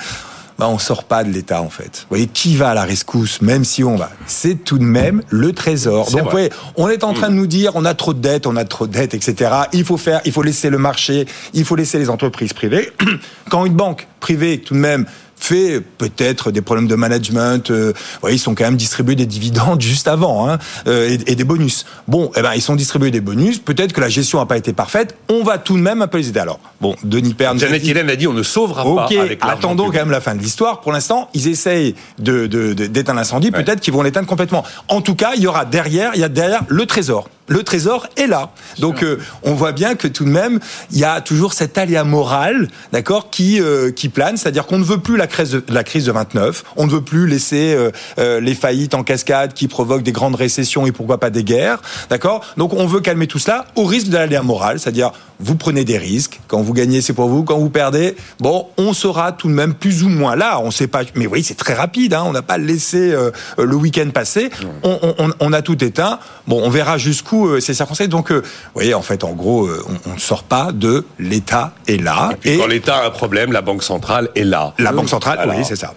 bah, 0.59 0.67
on 0.67 0.77
sort 0.77 1.05
pas 1.05 1.23
de 1.23 1.31
l'État 1.31 1.61
en 1.61 1.69
fait. 1.69 2.01
Vous 2.01 2.09
voyez, 2.09 2.27
qui 2.27 2.57
va 2.57 2.71
à 2.71 2.73
la 2.73 2.83
rescousse, 2.83 3.41
même 3.41 3.63
si 3.63 3.81
on 3.81 3.95
va 3.95 4.09
C'est 4.25 4.55
tout 4.65 4.77
de 4.77 4.83
même 4.83 5.21
le 5.29 5.53
Trésor. 5.53 6.11
Donc, 6.11 6.23
vous 6.25 6.29
voyez, 6.29 6.49
on 6.75 6.89
est 6.89 7.05
en 7.05 7.13
train 7.13 7.29
de 7.29 7.35
nous 7.35 7.47
dire, 7.47 7.71
on 7.75 7.85
a 7.85 7.93
trop 7.93 8.13
de 8.13 8.19
dettes, 8.19 8.45
on 8.45 8.57
a 8.57 8.65
trop 8.65 8.85
de 8.85 8.91
dettes, 8.91 9.13
etc. 9.13 9.51
Il 9.71 9.85
faut 9.85 9.95
faire, 9.95 10.19
il 10.25 10.33
faut 10.33 10.43
laisser 10.43 10.69
le 10.69 10.77
marché, 10.77 11.25
il 11.53 11.63
faut 11.63 11.77
laisser 11.77 11.97
les 11.97 12.09
entreprises 12.09 12.51
privées. 12.51 12.91
Quand 13.49 13.65
une 13.65 13.73
banque 13.73 14.07
privée, 14.19 14.59
tout 14.59 14.73
de 14.73 14.79
même, 14.79 15.05
fait 15.39 15.81
peut-être 15.97 16.51
des 16.51 16.61
problèmes 16.61 16.87
de 16.87 16.95
management. 16.95 17.71
Euh, 17.71 17.93
ils 18.29 18.39
sont 18.39 18.55
quand 18.55 18.65
même 18.65 18.75
distribués 18.75 19.15
des 19.15 19.25
dividendes 19.25 19.81
juste 19.89 20.07
avant 20.07 20.49
hein, 20.49 20.59
euh, 20.87 21.17
et, 21.25 21.35
des 21.35 21.43
bonus. 21.43 21.85
Bon, 22.07 22.31
eh 22.35 22.41
ben 22.41 22.53
ils 22.55 22.61
sont 22.61 22.75
distribués 22.75 23.11
des 23.11 23.21
bonus. 23.21 23.59
Peut-être 23.59 23.93
que 23.93 24.01
la 24.01 24.09
gestion 24.09 24.39
n'a 24.39 24.45
pas 24.45 24.57
été 24.57 24.73
parfaite. 24.73 25.15
On 25.29 25.43
va 25.43 25.57
tout 25.57 25.77
de 25.77 25.81
même 25.81 26.01
un 26.01 26.07
peu 26.07 26.17
les 26.17 26.29
aider. 26.29 26.39
Alors, 26.39 26.59
bon, 26.81 26.95
Denis 27.03 27.33
Perne. 27.33 27.59
Janet 27.59 27.85
Yellen 27.85 28.09
a 28.09 28.15
dit 28.15 28.27
on 28.27 28.33
ne 28.33 28.43
sauvera 28.43 28.83
pas. 28.83 29.05
Ok, 29.05 29.37
attendons 29.41 29.85
quand 29.85 29.93
même 29.93 30.11
la 30.11 30.21
fin 30.21 30.35
de 30.35 30.41
l'histoire. 30.41 30.81
Pour 30.81 30.91
l'instant, 30.91 31.29
ils 31.33 31.47
essayent 31.47 31.95
de, 32.19 32.47
d'éteindre 32.73 33.19
l'incendie. 33.19 33.51
Peut-être 33.51 33.79
qu'ils 33.79 33.93
vont 33.93 34.01
l'éteindre 34.01 34.27
complètement. 34.27 34.63
En 34.87 35.01
tout 35.01 35.15
cas, 35.15 35.31
il 35.35 35.41
y 35.41 35.47
aura 35.47 35.65
derrière, 35.65 36.11
il 36.15 36.21
y 36.21 36.23
a 36.23 36.29
derrière 36.29 36.63
le 36.67 36.85
trésor 36.85 37.29
le 37.49 37.63
trésor 37.63 38.07
est 38.15 38.27
là. 38.27 38.51
Donc 38.77 39.03
euh, 39.03 39.19
on 39.43 39.53
voit 39.53 39.73
bien 39.73 39.95
que 39.95 40.07
tout 40.07 40.23
de 40.23 40.29
même, 40.29 40.59
il 40.91 40.99
y 40.99 41.03
a 41.03 41.19
toujours 41.19 41.53
cet 41.53 41.77
aléa 41.77 42.03
moral, 42.03 42.69
d'accord, 42.93 43.29
qui 43.29 43.59
euh, 43.59 43.91
qui 43.91 44.07
plane, 44.07 44.37
c'est-à-dire 44.37 44.65
qu'on 44.65 44.77
ne 44.77 44.83
veut 44.83 44.99
plus 44.99 45.17
la 45.17 45.27
crise 45.27 45.51
de 45.51 45.63
la 45.69 45.83
crise 45.83 46.05
de 46.05 46.11
29, 46.11 46.63
on 46.77 46.85
ne 46.85 46.91
veut 46.91 47.01
plus 47.01 47.27
laisser 47.27 47.75
euh, 48.19 48.39
les 48.39 48.55
faillites 48.55 48.93
en 48.93 49.03
cascade 49.03 49.53
qui 49.53 49.67
provoquent 49.67 50.03
des 50.03 50.11
grandes 50.11 50.35
récessions 50.35 50.85
et 50.85 50.91
pourquoi 50.91 51.19
pas 51.19 51.29
des 51.29 51.43
guerres, 51.43 51.81
d'accord. 52.09 52.45
Donc 52.55 52.73
on 52.73 52.85
veut 52.85 53.01
calmer 53.01 53.27
tout 53.27 53.39
cela 53.39 53.65
au 53.75 53.83
risque 53.83 54.07
de 54.07 54.13
l'aléa 54.13 54.43
moral, 54.43 54.79
c'est-à-dire 54.79 55.11
vous 55.41 55.55
prenez 55.55 55.85
des 55.85 55.97
risques, 55.97 56.39
quand 56.47 56.61
vous 56.61 56.73
gagnez 56.73 57.01
c'est 57.01 57.13
pour 57.13 57.29
vous, 57.29 57.43
quand 57.43 57.57
vous 57.57 57.69
perdez, 57.69 58.15
bon, 58.39 58.67
on 58.77 58.93
sera 58.93 59.31
tout 59.31 59.47
de 59.47 59.53
même 59.53 59.73
plus 59.73 60.03
ou 60.03 60.09
moins 60.09 60.35
là, 60.35 60.59
on 60.59 60.69
sait 60.69 60.87
pas. 60.87 61.01
Mais 61.15 61.27
oui, 61.27 61.43
c'est 61.43 61.55
très 61.55 61.73
rapide 61.73 62.13
hein, 62.13 62.23
on 62.25 62.33
n'a 62.33 62.41
pas 62.41 62.57
laissé 62.57 63.15
le 63.57 63.75
week-end 63.75 64.09
passer, 64.13 64.49
on, 64.83 64.99
on, 65.17 65.31
on 65.39 65.53
a 65.53 65.61
tout 65.61 65.83
éteint. 65.83 66.19
Bon, 66.47 66.61
on 66.63 66.69
verra 66.69 66.97
jusqu'où 66.97 67.38
euh, 67.47 67.59
ces 67.59 67.73
circonstances. 67.73 68.09
Donc, 68.09 68.31
euh, 68.31 68.41
vous 68.41 68.71
voyez, 68.73 68.93
en 68.93 69.01
fait, 69.01 69.23
en 69.23 69.33
gros, 69.33 69.65
euh, 69.65 69.83
on, 70.05 70.13
ne 70.13 70.19
sort 70.19 70.43
pas 70.43 70.71
de 70.71 71.05
l'État 71.17 71.73
est 71.87 72.01
là. 72.01 72.31
Et, 72.43 72.57
quand 72.57 72.67
l'État 72.67 72.97
a 72.97 73.07
un 73.07 73.09
problème, 73.09 73.51
la 73.51 73.61
Banque 73.61 73.83
centrale 73.83 74.29
est 74.35 74.43
là. 74.43 74.73
La 74.79 74.91
Banque 74.91 75.09
centrale, 75.09 75.39
oui, 75.49 75.63
c'est 75.63 75.75
ça. 75.75 75.93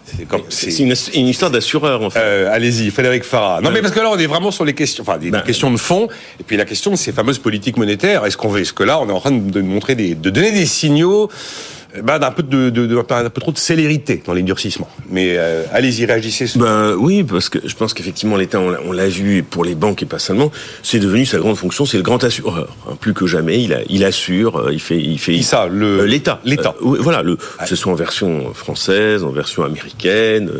C'est 0.48 0.78
une, 0.78 1.26
histoire 1.26 1.50
d'assureur, 1.50 2.02
en 2.02 2.10
fait. 2.10 2.46
Allez-y, 2.46 2.90
Frédéric 2.90 3.24
Farah. 3.24 3.60
Non, 3.60 3.70
mais 3.70 3.80
parce 3.80 3.94
que 3.94 4.00
là, 4.00 4.10
on 4.10 4.18
est 4.18 4.26
vraiment 4.26 4.50
sur 4.50 4.64
les 4.64 4.74
questions, 4.74 5.04
enfin, 5.06 5.18
des 5.18 5.30
ben. 5.30 5.40
questions 5.40 5.70
de 5.70 5.76
fond. 5.76 6.08
Et 6.40 6.42
puis 6.42 6.56
la 6.56 6.64
question 6.64 6.90
de 6.90 6.96
ces 6.96 7.12
fameuses 7.12 7.38
politiques 7.38 7.76
monétaires. 7.76 8.24
Est-ce 8.24 8.36
qu'on 8.36 8.48
veut, 8.48 8.60
est-ce 8.60 8.72
que 8.72 8.82
là, 8.82 8.98
on 9.00 9.08
est 9.08 9.12
en 9.12 9.20
train 9.20 9.30
de 9.30 9.60
montrer 9.60 9.94
des, 9.94 10.14
de 10.14 10.30
donner 10.30 10.52
des 10.52 10.66
signaux 10.66 11.28
bah, 12.02 12.18
d'un 12.18 12.30
peu 12.30 12.42
de, 12.42 12.70
de, 12.70 12.86
de, 12.86 12.96
un 12.96 13.30
peu 13.30 13.40
trop 13.40 13.52
de 13.52 13.58
célérité 13.58 14.22
dans 14.24 14.32
les 14.32 14.42
durcissements. 14.42 14.88
Mais 15.10 15.34
euh, 15.36 15.64
allez-y, 15.72 16.06
réagissez. 16.06 16.46
Ben 16.56 16.94
oui, 16.96 17.22
parce 17.22 17.50
que 17.50 17.58
je 17.64 17.74
pense 17.74 17.92
qu'effectivement 17.92 18.36
l'État, 18.36 18.60
on 18.60 18.92
l'a 18.92 19.08
vu 19.08 19.42
pour 19.42 19.64
les 19.64 19.74
banques 19.74 20.02
et 20.02 20.06
pas 20.06 20.18
seulement, 20.18 20.50
c'est 20.82 20.98
devenu 20.98 21.26
sa 21.26 21.38
grande 21.38 21.56
fonction, 21.56 21.84
c'est 21.84 21.98
le 21.98 22.02
grand 22.02 22.24
assureur. 22.24 22.74
Hein, 22.88 22.96
plus 22.98 23.12
que 23.12 23.26
jamais, 23.26 23.62
il, 23.62 23.74
a, 23.74 23.80
il 23.88 24.04
assure, 24.04 24.56
euh, 24.56 24.72
il 24.72 24.80
fait, 24.80 24.98
il 24.98 25.18
fait. 25.18 25.34
Qui 25.34 25.42
ça 25.42 25.66
le 25.66 26.00
euh, 26.00 26.06
l'État, 26.06 26.40
l'État. 26.44 26.74
Euh, 26.82 26.96
voilà, 27.00 27.22
le, 27.22 27.36
que 27.36 27.68
ce 27.68 27.76
soit 27.76 27.92
en 27.92 27.96
version 27.96 28.54
française, 28.54 29.22
en 29.22 29.30
version 29.30 29.62
américaine, 29.62 30.50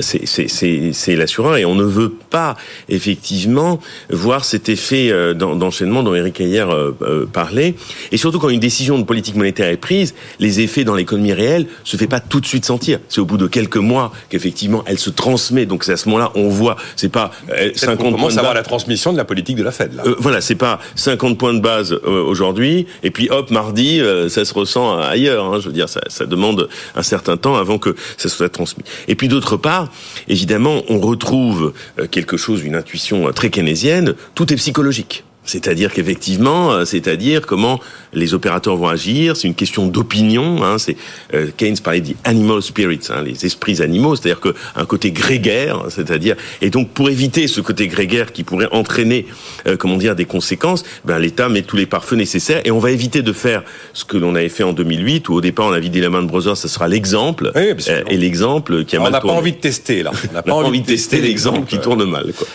c'est 0.00 0.26
c'est 0.26 1.16
l'assureur 1.16 1.56
et 1.56 1.64
on 1.64 1.74
ne 1.74 1.84
veut 1.84 2.12
pas 2.30 2.56
effectivement 2.88 3.80
voir 4.08 4.44
cet 4.44 4.68
effet 4.68 5.12
d'enchaînement 5.34 6.02
dont 6.02 6.14
Eric 6.14 6.40
Ayer 6.40 6.64
parlait. 7.32 7.74
Et 8.12 8.16
surtout 8.16 8.38
quand 8.38 8.48
une 8.48 8.60
décision 8.60 8.98
de 8.98 9.04
politique 9.04 9.34
monétaire 9.36 9.68
est 9.68 9.76
prise, 9.76 10.14
les 10.38 10.60
effets 10.60 10.69
dans 10.84 10.94
l'économie 10.94 11.32
réelle 11.32 11.66
se 11.84 11.96
fait 11.96 12.06
pas 12.06 12.20
tout 12.20 12.40
de 12.40 12.46
suite 12.46 12.64
sentir. 12.64 12.98
C'est 13.08 13.20
au 13.20 13.24
bout 13.24 13.36
de 13.36 13.46
quelques 13.46 13.76
mois 13.76 14.12
qu'effectivement 14.28 14.82
elle 14.86 14.98
se 14.98 15.10
transmet. 15.10 15.66
Donc 15.66 15.84
c'est 15.84 15.92
à 15.92 15.96
ce 15.96 16.08
moment-là 16.08 16.32
on 16.34 16.48
voit. 16.48 16.76
C'est 16.96 17.08
pas 17.08 17.30
50 17.74 18.06
on 18.06 18.12
commence 18.12 18.38
à 18.38 18.54
la 18.54 18.62
transmission 18.62 19.12
de 19.12 19.16
la 19.16 19.24
politique 19.24 19.56
de 19.56 19.62
la 19.62 19.70
Fed. 19.70 19.94
Là. 19.94 20.02
Euh, 20.06 20.14
voilà, 20.18 20.40
c'est 20.40 20.54
pas 20.54 20.80
50 20.94 21.38
points 21.38 21.54
de 21.54 21.60
base 21.60 21.92
euh, 21.92 22.22
aujourd'hui 22.22 22.86
et 23.02 23.10
puis 23.10 23.28
hop 23.30 23.50
mardi 23.50 24.00
euh, 24.00 24.28
ça 24.28 24.44
se 24.44 24.54
ressent 24.54 24.98
ailleurs. 24.98 25.44
Hein, 25.44 25.60
je 25.60 25.66
veux 25.66 25.72
dire, 25.72 25.88
ça, 25.88 26.00
ça, 26.08 26.26
demande 26.26 26.68
un 26.94 27.02
certain 27.02 27.36
temps 27.36 27.56
avant 27.56 27.78
que 27.78 27.96
ça 28.16 28.28
soit 28.28 28.48
transmis. 28.48 28.84
Et 29.08 29.14
puis 29.14 29.28
d'autre 29.28 29.56
part, 29.56 29.88
évidemment, 30.28 30.82
on 30.88 31.00
retrouve 31.00 31.72
quelque 32.10 32.36
chose, 32.36 32.62
une 32.62 32.76
intuition 32.76 33.32
très 33.32 33.50
keynésienne. 33.50 34.14
Tout 34.34 34.52
est 34.52 34.56
psychologique. 34.56 35.24
C'est-à-dire 35.44 35.92
qu'effectivement, 35.92 36.72
euh, 36.72 36.84
c'est-à-dire 36.84 37.46
comment 37.46 37.80
les 38.12 38.34
opérateurs 38.34 38.76
vont 38.76 38.88
agir. 38.88 39.36
C'est 39.36 39.48
une 39.48 39.54
question 39.54 39.86
d'opinion. 39.86 40.62
Hein, 40.62 40.78
c'est 40.78 40.96
euh, 41.34 41.48
Keynes 41.56 41.78
parlait 41.78 42.00
des 42.00 42.16
animal 42.24 42.62
spirits, 42.62 43.00
hein, 43.08 43.22
les 43.22 43.46
esprits 43.46 43.80
animaux, 43.80 44.16
c'est-à-dire 44.16 44.40
qu'un 44.40 44.84
côté 44.84 45.12
grégaire, 45.12 45.84
c'est-à-dire 45.88 46.36
et 46.60 46.70
donc 46.70 46.90
pour 46.90 47.08
éviter 47.08 47.46
ce 47.46 47.60
côté 47.60 47.88
grégaire 47.88 48.32
qui 48.32 48.44
pourrait 48.44 48.68
entraîner, 48.70 49.26
euh, 49.66 49.76
comment 49.76 49.96
dire, 49.96 50.14
des 50.14 50.26
conséquences, 50.26 50.84
ben 51.04 51.18
l'État 51.18 51.48
met 51.48 51.62
tous 51.62 51.76
les 51.76 51.86
pare-feux 51.86 52.16
nécessaires 52.16 52.60
et 52.64 52.70
on 52.70 52.78
va 52.78 52.90
éviter 52.90 53.22
de 53.22 53.32
faire 53.32 53.62
ce 53.92 54.04
que 54.04 54.16
l'on 54.16 54.34
avait 54.34 54.48
fait 54.48 54.64
en 54.64 54.72
2008 54.72 55.28
où 55.28 55.34
au 55.34 55.40
départ 55.40 55.66
on 55.66 55.72
a 55.72 55.80
vidé 55.80 56.00
la 56.00 56.10
main 56.10 56.22
de 56.22 56.28
Brothers, 56.28 56.56
ça 56.56 56.68
sera 56.68 56.86
l'exemple 56.86 57.50
oui, 57.54 57.72
et 58.08 58.16
l'exemple 58.16 58.84
qui 58.84 58.96
a 58.96 59.00
mal 59.00 59.12
tourné. 59.12 59.24
On 59.24 59.26
n'a 59.28 59.34
pas 59.34 59.40
envie 59.40 59.52
de 59.52 59.58
tester 59.58 60.02
là. 60.02 60.12
On 60.30 60.34
n'a 60.34 60.42
pas, 60.42 60.52
envie 60.52 60.82
de 60.82 60.86
tester 60.86 61.20
l'exemple 61.20 61.66
qui 61.66 61.78
tourne 61.78 62.04
mal. 62.04 62.32
Quoi. 62.36 62.46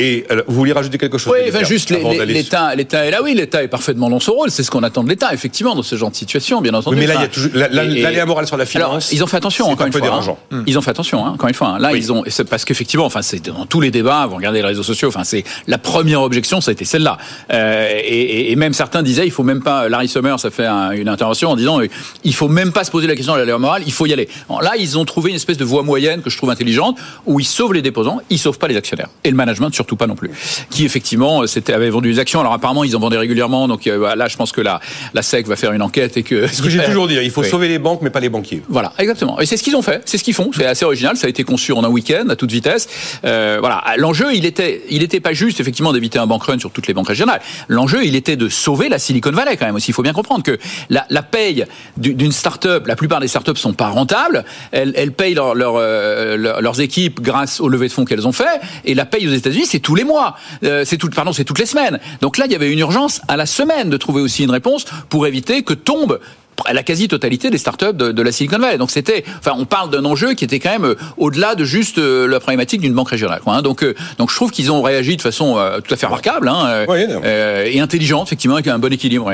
Et 0.00 0.26
vous 0.46 0.54
vouliez 0.54 0.72
rajouter 0.72 0.98
quelque 0.98 1.18
chose 1.18 1.32
Oui, 1.32 1.48
enfin 1.48 1.64
juste 1.64 1.90
l'État, 2.26 2.74
l'État 2.74 3.06
est 3.06 3.10
là. 3.10 3.22
Oui, 3.22 3.34
l'État 3.34 3.62
est 3.62 3.68
parfaitement 3.68 4.10
dans 4.10 4.20
son 4.20 4.32
rôle. 4.32 4.50
C'est 4.50 4.62
ce 4.62 4.70
qu'on 4.70 4.82
attend 4.82 5.04
de 5.04 5.08
l'État, 5.08 5.32
effectivement, 5.32 5.74
dans 5.74 5.82
ce 5.82 5.96
genre 5.96 6.10
de 6.10 6.16
situation, 6.16 6.60
bien 6.60 6.74
entendu. 6.74 6.96
mais 6.96 7.06
là, 7.06 7.14
il 7.16 7.20
y 7.20 7.24
a 7.24 7.28
toujours 7.28 7.50
l'aléa 7.54 8.26
moral 8.26 8.46
sur 8.46 8.56
la 8.56 8.66
finance. 8.66 8.86
Alors, 8.86 9.02
ils 9.12 9.22
ont 9.22 9.26
fait 9.26 9.36
attention 9.36 9.66
encore 9.66 9.86
une 9.86 9.92
fois. 9.92 10.36
Hein. 10.50 10.62
Ils 10.66 10.78
ont 10.78 10.82
fait 10.82 10.90
attention 10.90 11.24
hein, 11.24 11.32
encore 11.34 11.48
une 11.48 11.54
fois. 11.54 11.68
Hein. 11.68 11.78
Là, 11.78 11.92
ils 11.92 12.12
ont 12.12 12.24
parce 12.48 12.64
qu'effectivement, 12.64 13.06
enfin, 13.06 13.22
c'est 13.22 13.44
dans 13.44 13.66
tous 13.66 13.80
les 13.80 13.90
débats. 13.90 14.26
Vous 14.26 14.36
regardez 14.36 14.60
les 14.60 14.66
réseaux 14.66 14.82
sociaux. 14.82 15.08
Enfin, 15.08 15.24
c'est 15.24 15.44
la 15.66 15.78
première 15.78 16.22
objection, 16.22 16.60
ça 16.60 16.70
a 16.70 16.72
été 16.72 16.84
celle-là. 16.84 17.18
Euh, 17.52 17.88
et, 18.02 18.52
et, 18.52 18.56
même 18.56 18.72
certains 18.72 19.02
disaient, 19.02 19.26
il 19.26 19.30
faut 19.30 19.42
même 19.42 19.62
pas. 19.62 19.88
Larry 19.88 20.08
Summers 20.08 20.44
a 20.44 20.50
fait 20.50 20.66
une 20.66 21.08
intervention 21.08 21.50
en 21.50 21.56
disant, 21.56 21.80
il 22.24 22.34
faut 22.34 22.48
même 22.48 22.72
pas 22.72 22.84
se 22.84 22.90
poser 22.90 23.06
la 23.06 23.16
question 23.16 23.34
de 23.34 23.38
l'aléa 23.38 23.58
morale. 23.58 23.82
Il 23.86 23.92
faut 23.92 24.06
y 24.06 24.12
aller. 24.12 24.28
là, 24.48 24.72
ils 24.78 24.98
ont 24.98 25.04
trouvé 25.04 25.30
une 25.30 25.36
espèce 25.36 25.58
de 25.58 25.64
voie 25.64 25.82
moyenne 25.82 26.22
que 26.22 26.30
je 26.30 26.36
trouve 26.36 26.50
intelligente, 26.50 26.98
où 27.26 27.40
ils 27.40 27.46
sauvent 27.46 27.74
les 27.74 27.82
déposants, 27.82 28.20
ils 28.30 28.38
sauvent 28.38 28.58
pas 28.58 28.68
les 28.68 28.76
actionnaires 28.76 29.08
et 29.24 29.30
le 29.30 29.36
management 29.36 29.72
surtout 29.72 29.89
pas 29.96 30.06
non 30.06 30.16
plus 30.16 30.30
qui 30.70 30.84
effectivement 30.84 31.46
c'était 31.46 31.72
avait 31.72 31.90
vendu 31.90 32.12
des 32.12 32.18
actions. 32.18 32.40
Alors 32.40 32.52
apparemment 32.52 32.84
ils 32.84 32.96
en 32.96 33.00
vendaient 33.00 33.18
régulièrement, 33.18 33.68
donc 33.68 33.86
euh, 33.86 34.14
là 34.14 34.28
je 34.28 34.36
pense 34.36 34.52
que 34.52 34.60
la 34.60 34.80
la 35.14 35.22
SEC 35.22 35.46
va 35.46 35.56
faire 35.56 35.72
une 35.72 35.82
enquête 35.82 36.16
et 36.16 36.22
que. 36.22 36.46
Ce 36.46 36.62
que 36.62 36.70
j'ai 36.70 36.82
toujours 36.84 37.08
dit, 37.08 37.16
il 37.22 37.30
faut 37.30 37.42
sauver 37.42 37.68
les 37.68 37.78
banques 37.78 38.00
mais 38.02 38.10
pas 38.10 38.20
les 38.20 38.28
banquiers. 38.28 38.62
Voilà, 38.68 38.92
exactement. 38.98 39.40
Et 39.40 39.46
c'est 39.46 39.56
ce 39.56 39.62
qu'ils 39.62 39.76
ont 39.76 39.82
fait, 39.82 40.02
c'est 40.04 40.18
ce 40.18 40.24
qu'ils 40.24 40.34
font. 40.34 40.50
C'est 40.54 40.66
assez 40.66 40.84
original. 40.84 41.16
Ça 41.16 41.26
a 41.26 41.30
été 41.30 41.44
conçu 41.44 41.72
en 41.72 41.84
un 41.84 41.88
week-end 41.88 42.26
à 42.28 42.36
toute 42.36 42.50
vitesse. 42.50 42.88
Euh, 43.24 43.58
voilà, 43.60 43.82
l'enjeu 43.96 44.34
il 44.34 44.46
était 44.46 44.82
il 44.90 45.02
était 45.02 45.20
pas 45.20 45.32
juste 45.32 45.60
effectivement 45.60 45.92
d'éviter 45.92 46.18
un 46.18 46.26
bank 46.26 46.42
run 46.44 46.58
sur 46.58 46.70
toutes 46.70 46.86
les 46.86 46.94
banques 46.94 47.08
régionales. 47.08 47.40
L'enjeu 47.68 48.04
il 48.04 48.16
était 48.16 48.36
de 48.36 48.48
sauver 48.48 48.88
la 48.88 48.98
Silicon 48.98 49.32
Valley 49.32 49.56
quand 49.56 49.66
même 49.66 49.74
aussi. 49.74 49.90
Il 49.90 49.94
faut 49.94 50.02
bien 50.02 50.12
comprendre 50.12 50.42
que 50.42 50.58
la, 50.88 51.06
la 51.10 51.22
paye 51.22 51.64
d'une 51.96 52.32
start-up, 52.32 52.86
la 52.86 52.96
plupart 52.96 53.20
des 53.20 53.28
start-up 53.28 53.58
sont 53.58 53.72
pas 53.72 53.88
rentables. 53.88 54.44
Elles, 54.72 54.92
elles 54.96 55.12
payent 55.12 55.34
leur, 55.34 55.54
leur, 55.54 55.74
euh, 55.76 56.36
leurs 56.36 56.80
équipes 56.80 57.20
grâce 57.20 57.60
aux 57.60 57.68
levées 57.68 57.88
de 57.88 57.92
fonds 57.92 58.04
qu'elles 58.04 58.26
ont 58.26 58.32
fait. 58.32 58.60
Et 58.84 58.94
la 58.94 59.04
paye 59.04 59.26
aux 59.28 59.32
États-Unis 59.32 59.66
c'est 59.70 59.80
tous 59.80 59.94
les 59.94 60.04
mois. 60.04 60.36
Euh, 60.64 60.84
c'est 60.84 60.96
tout, 60.96 61.08
pardon, 61.08 61.32
c'est 61.32 61.44
toutes 61.44 61.58
les 61.58 61.66
semaines. 61.66 61.98
Donc 62.20 62.38
là, 62.38 62.46
il 62.46 62.52
y 62.52 62.54
avait 62.54 62.70
une 62.70 62.78
urgence 62.78 63.20
à 63.28 63.36
la 63.36 63.46
semaine 63.46 63.90
de 63.90 63.96
trouver 63.96 64.20
aussi 64.20 64.44
une 64.44 64.50
réponse 64.50 64.84
pour 65.08 65.26
éviter 65.26 65.62
que 65.62 65.74
tombe 65.74 66.18
la 66.70 66.82
quasi-totalité 66.82 67.48
des 67.48 67.56
startups 67.56 67.94
de, 67.94 68.12
de 68.12 68.22
la 68.22 68.32
Silicon 68.32 68.58
Valley. 68.58 68.76
Donc 68.76 68.90
c'était, 68.90 69.24
enfin, 69.38 69.52
on 69.56 69.64
parle 69.64 69.90
d'un 69.90 70.04
enjeu 70.04 70.34
qui 70.34 70.44
était 70.44 70.58
quand 70.58 70.72
même 70.72 70.84
euh, 70.84 70.94
au-delà 71.16 71.54
de 71.54 71.64
juste 71.64 71.98
euh, 71.98 72.26
la 72.26 72.38
problématique 72.38 72.82
d'une 72.82 72.92
banque 72.92 73.08
régionale. 73.08 73.40
Quoi, 73.42 73.54
hein. 73.54 73.62
Donc, 73.62 73.84
donc 74.18 74.30
je 74.30 74.34
trouve 74.34 74.50
qu'ils 74.50 74.70
ont 74.70 74.82
réagi 74.82 75.16
de 75.16 75.22
façon 75.22 75.54
tout 75.84 75.94
à 75.94 75.96
fait 75.96 76.06
remarquable 76.06 76.48
hein, 76.48 76.84
et 77.64 77.80
intelligente, 77.80 78.28
effectivement, 78.28 78.56
avec 78.56 78.66
un 78.66 78.78
bon 78.78 78.92
équilibre. 78.92 79.32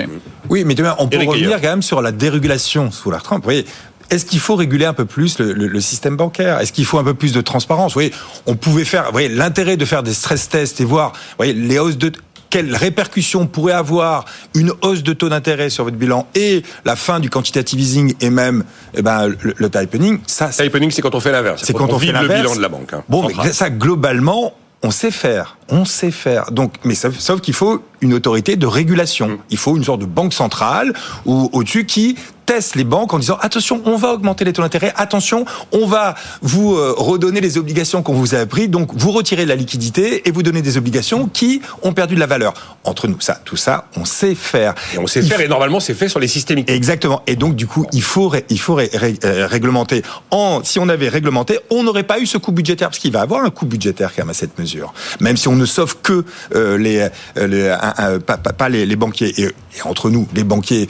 Oui, 0.49 0.63
mais 0.65 0.75
demain, 0.75 0.95
on 0.99 1.09
peut 1.09 1.19
revenir 1.19 1.61
quand 1.61 1.69
même 1.69 1.83
sur 1.83 2.01
la 2.01 2.13
dérégulation 2.13 2.93
sous 2.93 3.11
la 3.11 3.19
Trump. 3.19 3.43
Vous 3.43 3.47
voyez, 3.47 3.67
est-ce 4.11 4.25
qu'il 4.25 4.41
faut 4.41 4.57
réguler 4.57 4.85
un 4.85 4.93
peu 4.93 5.05
plus 5.05 5.39
le, 5.39 5.53
le, 5.53 5.67
le 5.67 5.81
système 5.81 6.17
bancaire? 6.17 6.61
Est-ce 6.61 6.73
qu'il 6.73 6.85
faut 6.85 6.99
un 6.99 7.05
peu 7.05 7.15
plus 7.15 7.33
de 7.33 7.41
transparence? 7.41 7.93
Vous 7.93 8.01
voyez, 8.01 8.13
on 8.47 8.57
pouvait 8.57 8.85
faire, 8.85 9.07
vous 9.07 9.13
voyez, 9.13 9.29
l'intérêt 9.29 9.77
de 9.77 9.85
faire 9.85 10.03
des 10.03 10.15
stress 10.15 10.49
tests 10.49 10.81
et 10.81 10.85
voir, 10.85 11.13
vous 11.13 11.37
voyez, 11.39 11.53
les 11.53 11.79
hausses 11.79 11.99
de 11.99 12.13
quelles 12.49 12.75
répercussions 12.75 13.47
pourrait 13.47 13.73
avoir 13.73 14.25
une 14.55 14.73
hausse 14.83 15.03
de 15.03 15.13
taux 15.13 15.29
d'intérêt 15.29 15.69
sur 15.69 15.85
votre 15.85 15.97
bilan 15.97 16.27
et 16.35 16.63
la 16.85 16.97
fin 16.97 17.21
du 17.21 17.29
quantitative 17.29 17.81
easing 17.81 18.15
et 18.21 18.31
même 18.31 18.65
eh 18.95 19.03
ben, 19.03 19.29
le, 19.29 19.55
le 19.57 19.71
tightening, 19.71 20.21
ça... 20.27 20.49
Tightening, 20.49 20.91
c'est 20.91 21.03
quand 21.03 21.15
on 21.15 21.21
fait 21.21 21.33
l'inverse. 21.33 21.63
C'est 21.65 21.73
quand, 21.73 21.93
on, 21.93 21.99
fait 21.99 22.13
le 22.13 22.29
bilan 22.29 22.55
de 22.55 22.63
la 22.63 22.69
banque. 22.69 22.93
Hein. 22.93 23.03
Bon, 23.09 23.27
mais 23.27 23.53
ça, 23.53 23.69
globalement, 23.71 24.55
on 24.83 24.91
sait 24.91 25.11
faire, 25.11 25.56
on 25.69 25.85
sait 25.85 26.11
faire. 26.11 26.51
Donc, 26.53 26.75
mais 26.85 26.95
sauf, 26.95 27.19
sauf 27.19 27.41
qu'il 27.41 27.55
faut 27.55 27.83
une 28.01 28.15
autorité 28.15 28.57
de 28.57 28.67
régulation. 28.67 29.29
Mm. 29.29 29.39
Il 29.51 29.59
faut 29.59 29.77
une 29.77 29.85
sorte 29.85 30.01
de 30.01 30.07
banque 30.07 30.33
centrale 30.33 30.93
ou 31.25 31.51
au-dessus 31.53 31.87
qui 31.87 32.17
teste 32.47 32.77
les 32.77 32.85
banques 32.85 33.13
en 33.13 33.19
disant 33.19 33.37
attention, 33.41 33.83
on 33.85 33.97
va 33.97 34.13
augmenter 34.13 34.45
les 34.45 34.53
taux 34.53 34.63
d'intérêt, 34.63 34.93
attention, 34.97 35.45
on 35.73 35.87
va 35.87 36.15
vous 36.43 36.75
euh, 36.75 36.95
redonner 36.97 37.41
les 37.41 37.59
obligations 37.59 38.03
qu'on 38.03 38.15
vous 38.15 38.35
a 38.35 38.47
pris, 38.47 38.69
donc 38.69 38.91
vous 38.95 39.11
retirez 39.11 39.43
de 39.43 39.49
la 39.49 39.57
liquidité 39.57 40.27
et 40.29 40.31
vous 40.31 40.45
donnez 40.45 40.63
des 40.63 40.79
obligations 40.79 41.27
qui 41.27 41.61
ont 41.83 41.93
perdu 41.93 42.15
de 42.15 42.21
la 42.21 42.27
valeur. 42.27 42.55
Entre 42.85 43.09
nous, 43.09 43.21
ça, 43.21 43.41
tout 43.45 43.57
ça, 43.57 43.89
on 43.97 44.05
sait 44.05 44.37
faire. 44.37 44.75
Et 44.95 44.99
on 44.99 45.09
sait 45.09 45.23
faire 45.23 45.41
et 45.41 45.49
normalement 45.49 45.81
c'est 45.81 45.95
fait 45.95 46.09
sur 46.09 46.21
les 46.21 46.29
systémiques. 46.29 46.71
Exactement. 46.71 47.23
Et 47.27 47.35
donc 47.35 47.57
du 47.57 47.67
coup, 47.67 47.85
il 47.93 48.03
faut 48.03 48.33
il 48.49 48.61
faut 48.61 48.79
euh, 48.79 49.47
réglementer. 49.49 50.03
En 50.31 50.61
si 50.63 50.79
on 50.79 50.89
avait 50.89 51.09
réglementé, 51.09 51.59
on 51.71 51.83
n'aurait 51.83 52.05
pas 52.05 52.21
eu 52.21 52.27
ce 52.27 52.39
coût 52.39 52.53
budgétaire 52.53 52.89
parce 52.89 53.01
qu'il 53.01 53.13
va 53.13 53.23
avoir 53.23 53.45
un 53.45 53.51
coût 53.51 53.67
budgétaire 53.67 54.15
quand 54.15 54.23
même 54.23 54.31
à 54.31 54.35
cette 54.35 54.57
mesure. 54.59 54.95
Même 55.19 55.37
si 55.37 55.49
on 55.49 55.56
ne 55.57 55.67
sauve 55.67 55.97
que 56.03 56.25
euh, 56.55 56.79
les, 56.79 57.09
les 57.37 57.77
pas, 58.27 58.37
pas, 58.37 58.69
les, 58.69 58.87
les 58.87 58.97
banquiers 58.97 59.33
et, 59.41 59.45
et 59.45 59.83
entre 59.85 60.11
nous, 60.11 60.29
les 60.35 60.45
banquiers 60.45 60.89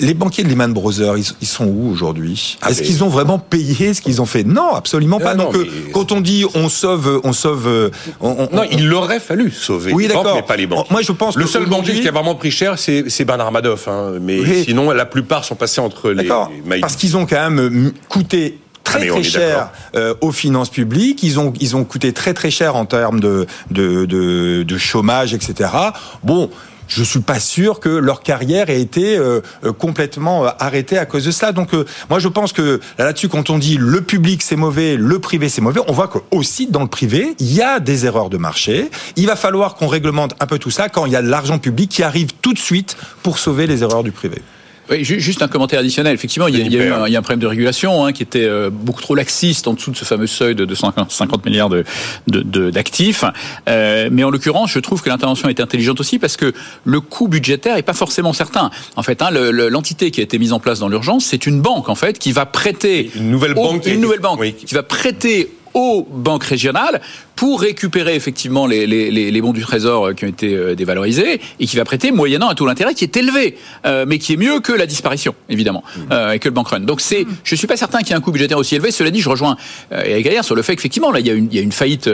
les 0.00 0.14
banquiers 0.14 0.44
de 0.44 0.48
Lehman 0.48 0.72
Brothers, 0.72 1.16
ils, 1.40 1.46
sont 1.46 1.66
où 1.66 1.90
aujourd'hui? 1.90 2.58
Ah, 2.62 2.70
Est-ce 2.70 2.82
qu'ils 2.82 3.02
ont 3.04 3.08
vraiment 3.08 3.38
payé 3.38 3.94
ce 3.94 4.00
qu'ils 4.00 4.22
ont 4.22 4.26
fait? 4.26 4.44
Non, 4.44 4.74
absolument 4.74 5.18
pas. 5.18 5.34
Donc, 5.34 5.56
quand 5.92 6.12
on 6.12 6.20
dit 6.20 6.44
on 6.54 6.68
sauve, 6.68 7.20
on 7.24 7.32
sauve, 7.32 7.90
non, 8.22 8.62
il 8.70 8.92
aurait 8.92 9.20
fallu 9.20 9.50
sauver 9.50 9.92
oui, 9.92 10.06
les 10.08 10.14
banques, 10.14 10.26
mais 10.34 10.42
pas 10.42 10.56
les 10.56 10.66
banques. 10.66 10.90
Moi, 10.90 11.02
je 11.02 11.12
pense 11.12 11.36
le 11.36 11.46
seul 11.46 11.66
banquier 11.66 12.00
qui 12.00 12.08
a 12.08 12.12
vraiment 12.12 12.34
pris 12.34 12.50
cher, 12.50 12.78
c'est 12.78 13.24
Bernard 13.24 13.52
Madoff. 13.52 13.88
Hein. 13.88 14.14
Mais 14.20 14.64
sinon, 14.64 14.90
la 14.90 15.06
plupart 15.06 15.44
sont 15.44 15.54
passés 15.54 15.80
entre 15.80 16.10
les. 16.10 16.28
Parce 16.80 16.96
qu'ils 16.96 17.16
ont 17.16 17.26
quand 17.26 17.50
même 17.50 17.58
euh, 17.58 17.92
coûté 18.08 18.58
très 18.88 19.08
ah, 19.08 19.12
très 19.12 19.22
cher 19.22 19.70
euh, 19.94 20.14
aux 20.20 20.32
finances 20.32 20.70
publiques. 20.70 21.22
Ils 21.22 21.38
ont 21.38 21.52
ils 21.60 21.76
ont 21.76 21.84
coûté 21.84 22.12
très 22.12 22.34
très 22.34 22.50
cher 22.50 22.76
en 22.76 22.86
termes 22.86 23.20
de 23.20 23.46
de, 23.70 24.06
de, 24.06 24.62
de 24.62 24.78
chômage, 24.78 25.34
etc. 25.34 25.70
Bon, 26.22 26.50
je 26.88 27.04
suis 27.04 27.20
pas 27.20 27.38
sûr 27.38 27.80
que 27.80 27.88
leur 27.88 28.22
carrière 28.22 28.70
ait 28.70 28.80
été 28.80 29.16
euh, 29.16 29.40
euh, 29.64 29.72
complètement 29.72 30.46
euh, 30.46 30.50
arrêtée 30.58 30.98
à 30.98 31.06
cause 31.06 31.24
de 31.24 31.30
cela. 31.30 31.52
Donc 31.52 31.70
moi 32.08 32.18
je 32.18 32.28
pense 32.28 32.52
que 32.52 32.80
là-dessus 32.98 33.28
quand 33.28 33.50
on 33.50 33.58
dit 33.58 33.76
le 33.78 34.00
public 34.00 34.42
c'est 34.42 34.56
mauvais, 34.56 34.96
le 34.96 35.18
privé 35.18 35.48
c'est 35.48 35.60
mauvais, 35.60 35.80
on 35.86 35.92
voit 35.92 36.08
que 36.08 36.18
aussi 36.30 36.66
dans 36.66 36.82
le 36.82 36.88
privé, 36.88 37.34
il 37.38 37.52
y 37.52 37.62
a 37.62 37.78
des 37.78 38.06
erreurs 38.06 38.30
de 38.30 38.38
marché. 38.38 38.90
Il 39.16 39.26
va 39.26 39.36
falloir 39.36 39.74
qu'on 39.74 39.86
réglemente 39.86 40.34
un 40.40 40.46
peu 40.46 40.58
tout 40.58 40.70
ça 40.70 40.88
quand 40.88 41.06
il 41.06 41.12
y 41.12 41.16
a 41.16 41.22
de 41.22 41.28
l'argent 41.28 41.58
public 41.58 41.90
qui 41.90 42.02
arrive 42.02 42.30
tout 42.40 42.54
de 42.54 42.58
suite 42.58 42.96
pour 43.22 43.38
sauver 43.38 43.66
les 43.66 43.82
erreurs 43.82 44.02
du 44.02 44.12
privé. 44.12 44.42
Oui, 44.90 45.04
juste 45.04 45.42
un 45.42 45.48
commentaire 45.48 45.80
additionnel. 45.80 46.14
Effectivement, 46.14 46.48
il 46.48 46.58
y 46.58 46.62
a, 46.62 46.64
il 46.64 46.72
y 46.72 46.80
a, 46.80 46.84
eu 46.84 46.92
un, 46.92 47.06
il 47.06 47.12
y 47.12 47.16
a 47.16 47.18
un, 47.18 47.22
problème 47.22 47.40
de 47.40 47.46
régulation 47.46 48.04
hein, 48.04 48.12
qui 48.12 48.22
était 48.22 48.44
euh, 48.44 48.70
beaucoup 48.70 49.02
trop 49.02 49.14
laxiste 49.14 49.68
en 49.68 49.74
dessous 49.74 49.90
de 49.90 49.96
ce 49.96 50.04
fameux 50.04 50.26
seuil 50.26 50.54
de 50.54 50.64
250 50.64 51.44
milliards 51.44 51.68
d'actifs. 51.68 53.22
De, 53.22 53.28
de, 53.28 53.32
euh, 53.68 54.08
mais 54.10 54.24
en 54.24 54.30
l'occurrence, 54.30 54.70
je 54.70 54.78
trouve 54.78 55.02
que 55.02 55.08
l'intervention 55.08 55.48
est 55.48 55.60
intelligente 55.60 56.00
aussi 56.00 56.18
parce 56.18 56.36
que 56.36 56.52
le 56.84 57.00
coût 57.00 57.28
budgétaire 57.28 57.76
est 57.76 57.82
pas 57.82 57.92
forcément 57.92 58.32
certain. 58.32 58.70
En 58.96 59.02
fait, 59.02 59.20
hein, 59.22 59.30
l'entité 59.30 60.10
qui 60.10 60.20
a 60.20 60.22
été 60.22 60.38
mise 60.38 60.52
en 60.52 60.60
place 60.60 60.78
dans 60.78 60.88
l'urgence, 60.88 61.26
c'est 61.26 61.46
une 61.46 61.60
banque 61.60 61.88
en 61.88 61.94
fait 61.94 62.18
qui 62.18 62.32
va 62.32 62.46
prêter 62.46 63.10
une 63.14 63.30
nouvelle 63.30 63.54
banque, 63.54 63.86
une 63.86 64.00
nouvelle 64.00 64.20
banque 64.20 64.54
qui 64.56 64.74
va 64.74 64.82
prêter 64.82 65.50
aux 65.74 66.06
banques 66.10 66.44
régionales 66.44 67.00
pour 67.38 67.60
récupérer 67.60 68.16
effectivement 68.16 68.66
les, 68.66 68.84
les, 68.84 69.12
les, 69.12 69.40
bons 69.40 69.52
du 69.52 69.62
Trésor 69.62 70.12
qui 70.16 70.24
ont 70.24 70.28
été 70.28 70.74
dévalorisés 70.74 71.40
et 71.60 71.66
qui 71.66 71.76
va 71.76 71.84
prêter 71.84 72.10
moyennant 72.10 72.50
un 72.50 72.54
taux 72.56 72.66
d'intérêt 72.66 72.94
qui 72.94 73.04
est 73.04 73.16
élevé, 73.16 73.56
mais 74.08 74.18
qui 74.18 74.32
est 74.32 74.36
mieux 74.36 74.58
que 74.58 74.72
la 74.72 74.86
disparition, 74.86 75.36
évidemment, 75.48 75.84
mmh. 75.96 76.32
et 76.34 76.38
que 76.40 76.48
le 76.48 76.50
bank 76.52 76.66
run. 76.68 76.80
Donc 76.80 77.00
c'est, 77.00 77.26
je 77.44 77.54
suis 77.54 77.68
pas 77.68 77.76
certain 77.76 77.98
qu'il 77.98 78.08
y 78.08 78.12
ait 78.12 78.16
un 78.16 78.20
coût 78.20 78.32
budgétaire 78.32 78.58
aussi 78.58 78.74
élevé. 78.74 78.90
Cela 78.90 79.10
dit, 79.10 79.20
je 79.20 79.28
rejoins 79.28 79.56
Eric 79.92 80.24
Gaillard 80.24 80.44
sur 80.44 80.56
le 80.56 80.62
fait 80.62 80.74
qu'effectivement, 80.74 81.12
là, 81.12 81.20
il 81.20 81.28
y 81.28 81.30
a 81.30 81.34
une, 81.34 81.46
il 81.46 81.54
y 81.54 81.60
a 81.60 81.62
une 81.62 81.70
faillite 81.70 82.10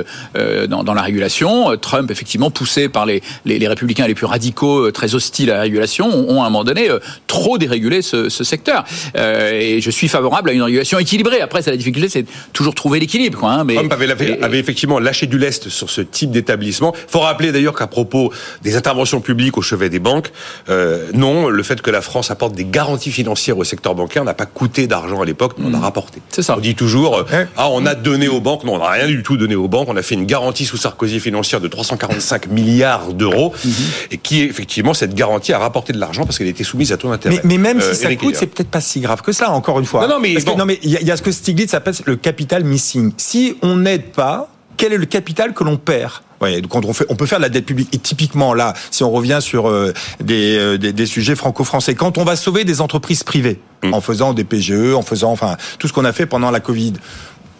dans, 0.68 0.84
dans, 0.84 0.94
la 0.94 1.02
régulation. 1.02 1.74
Trump, 1.78 2.10
effectivement, 2.10 2.50
poussé 2.50 2.90
par 2.90 3.06
les, 3.06 3.22
les, 3.46 3.58
les 3.58 3.68
républicains 3.68 4.06
les 4.06 4.14
plus 4.14 4.26
radicaux, 4.26 4.90
très 4.90 5.14
hostiles 5.14 5.50
à 5.50 5.54
la 5.54 5.62
régulation, 5.62 6.06
ont, 6.06 6.42
à 6.42 6.46
un 6.46 6.50
moment 6.50 6.64
donné 6.64 6.88
trop 7.28 7.56
dérégulé 7.56 8.02
ce, 8.02 8.28
ce 8.28 8.44
secteur. 8.44 8.84
et 9.16 9.80
je 9.80 9.90
suis 9.90 10.08
favorable 10.08 10.50
à 10.50 10.52
une 10.52 10.62
régulation 10.62 10.98
équilibrée. 10.98 11.40
Après, 11.40 11.62
c'est 11.62 11.70
la 11.70 11.78
difficulté, 11.78 12.10
c'est 12.10 12.26
toujours 12.52 12.74
trouver 12.74 13.00
l'équilibre. 13.00 13.38
Quoi, 13.38 13.52
hein, 13.52 13.64
mais, 13.64 13.74
Trump 13.74 13.92
avait, 13.92 14.42
avait, 14.42 14.58
effectivement 14.58 14.98
lâché 14.98 15.13
du 15.22 15.38
lest 15.38 15.68
sur 15.68 15.90
ce 15.90 16.00
type 16.00 16.30
d'établissement. 16.30 16.92
Il 16.94 17.10
faut 17.10 17.20
rappeler 17.20 17.52
d'ailleurs 17.52 17.74
qu'à 17.74 17.86
propos 17.86 18.32
des 18.62 18.76
interventions 18.76 19.20
publiques 19.20 19.56
au 19.56 19.62
chevet 19.62 19.88
des 19.88 19.98
banques, 19.98 20.32
euh, 20.68 21.10
non, 21.14 21.48
le 21.48 21.62
fait 21.62 21.80
que 21.80 21.90
la 21.90 22.00
France 22.00 22.30
apporte 22.30 22.54
des 22.54 22.64
garanties 22.64 23.12
financières 23.12 23.58
au 23.58 23.64
secteur 23.64 23.94
bancaire 23.94 24.24
n'a 24.24 24.34
pas 24.34 24.46
coûté 24.46 24.86
d'argent 24.86 25.22
à 25.22 25.24
l'époque, 25.24 25.54
mais 25.58 25.66
on 25.66 25.74
a 25.74 25.78
mm. 25.78 25.82
rapporté. 25.82 26.20
C'est 26.28 26.42
ça. 26.42 26.56
On 26.56 26.60
dit 26.60 26.74
toujours, 26.74 27.18
euh, 27.18 27.44
ah, 27.56 27.68
on 27.70 27.86
a 27.86 27.94
donné 27.94 28.28
aux 28.28 28.40
banques. 28.40 28.64
Non, 28.64 28.74
on 28.74 28.78
n'a 28.78 28.90
rien 28.90 29.06
du 29.06 29.22
tout 29.22 29.36
donné 29.36 29.54
aux 29.54 29.68
banques. 29.68 29.88
On 29.88 29.96
a 29.96 30.02
fait 30.02 30.14
une 30.14 30.26
garantie 30.26 30.64
sous 30.64 30.76
Sarkozy 30.76 31.20
financière 31.20 31.60
de 31.60 31.68
345 31.68 32.48
milliards 32.48 33.12
d'euros, 33.12 33.52
mm-hmm. 33.54 34.12
et 34.12 34.18
qui, 34.18 34.42
effectivement, 34.42 34.94
cette 34.94 35.14
garantie 35.14 35.52
a 35.52 35.58
rapporté 35.58 35.92
de 35.92 35.98
l'argent 35.98 36.24
parce 36.24 36.38
qu'elle 36.38 36.48
était 36.48 36.64
soumise 36.64 36.92
à 36.92 36.96
taux 36.96 37.10
d'intérêt. 37.10 37.40
Mais, 37.44 37.58
même 37.58 37.80
si 37.80 37.88
euh, 37.88 37.94
ça 37.94 38.14
coûte, 38.16 38.36
c'est 38.36 38.46
peut-être 38.46 38.70
pas 38.70 38.80
si 38.80 39.00
grave 39.00 39.22
que 39.22 39.32
ça, 39.32 39.50
encore 39.50 39.78
une 39.78 39.86
fois. 39.86 40.06
Non, 40.06 40.14
non, 40.14 40.20
mais, 40.20 40.36
non, 40.56 40.64
mais 40.64 40.78
il 40.82 40.90
y, 40.90 41.10
a 41.10 41.16
ce 41.16 41.22
que 41.22 41.32
Stiglitz 41.32 41.74
appelle 41.74 41.94
le 42.04 42.16
capital 42.16 42.64
missing. 42.64 43.12
Si 43.16 43.56
on 43.62 43.76
n'aide 43.76 44.12
pas, 44.12 44.53
quel 44.76 44.92
est 44.92 44.98
le 44.98 45.06
capital 45.06 45.54
que 45.54 45.64
l'on 45.64 45.76
perd 45.76 46.22
quand 46.68 46.84
on, 46.84 46.92
fait, 46.92 47.06
on 47.08 47.16
peut 47.16 47.26
faire 47.26 47.38
de 47.38 47.44
la 47.44 47.48
dette 47.48 47.66
publique. 47.66 47.88
Et 47.92 47.98
typiquement 47.98 48.54
là, 48.54 48.74
si 48.90 49.02
on 49.04 49.10
revient 49.10 49.38
sur 49.40 49.68
euh, 49.68 49.92
euh, 50.30 50.76
des, 50.76 50.92
des, 50.92 51.06
sujets 51.06 51.34
franco-français, 51.34 51.94
quand 51.94 52.18
on 52.18 52.24
va 52.24 52.36
sauver 52.36 52.64
des 52.64 52.80
entreprises 52.80 53.22
privées 53.22 53.60
mm. 53.82 53.94
en 53.94 54.00
faisant 54.00 54.34
des 54.34 54.44
PGE, 54.44 54.94
en 54.94 55.02
faisant 55.02 55.32
enfin 55.32 55.56
tout 55.78 55.88
ce 55.88 55.92
qu'on 55.92 56.04
a 56.04 56.12
fait 56.12 56.26
pendant 56.26 56.50
la 56.50 56.60
Covid, 56.60 56.94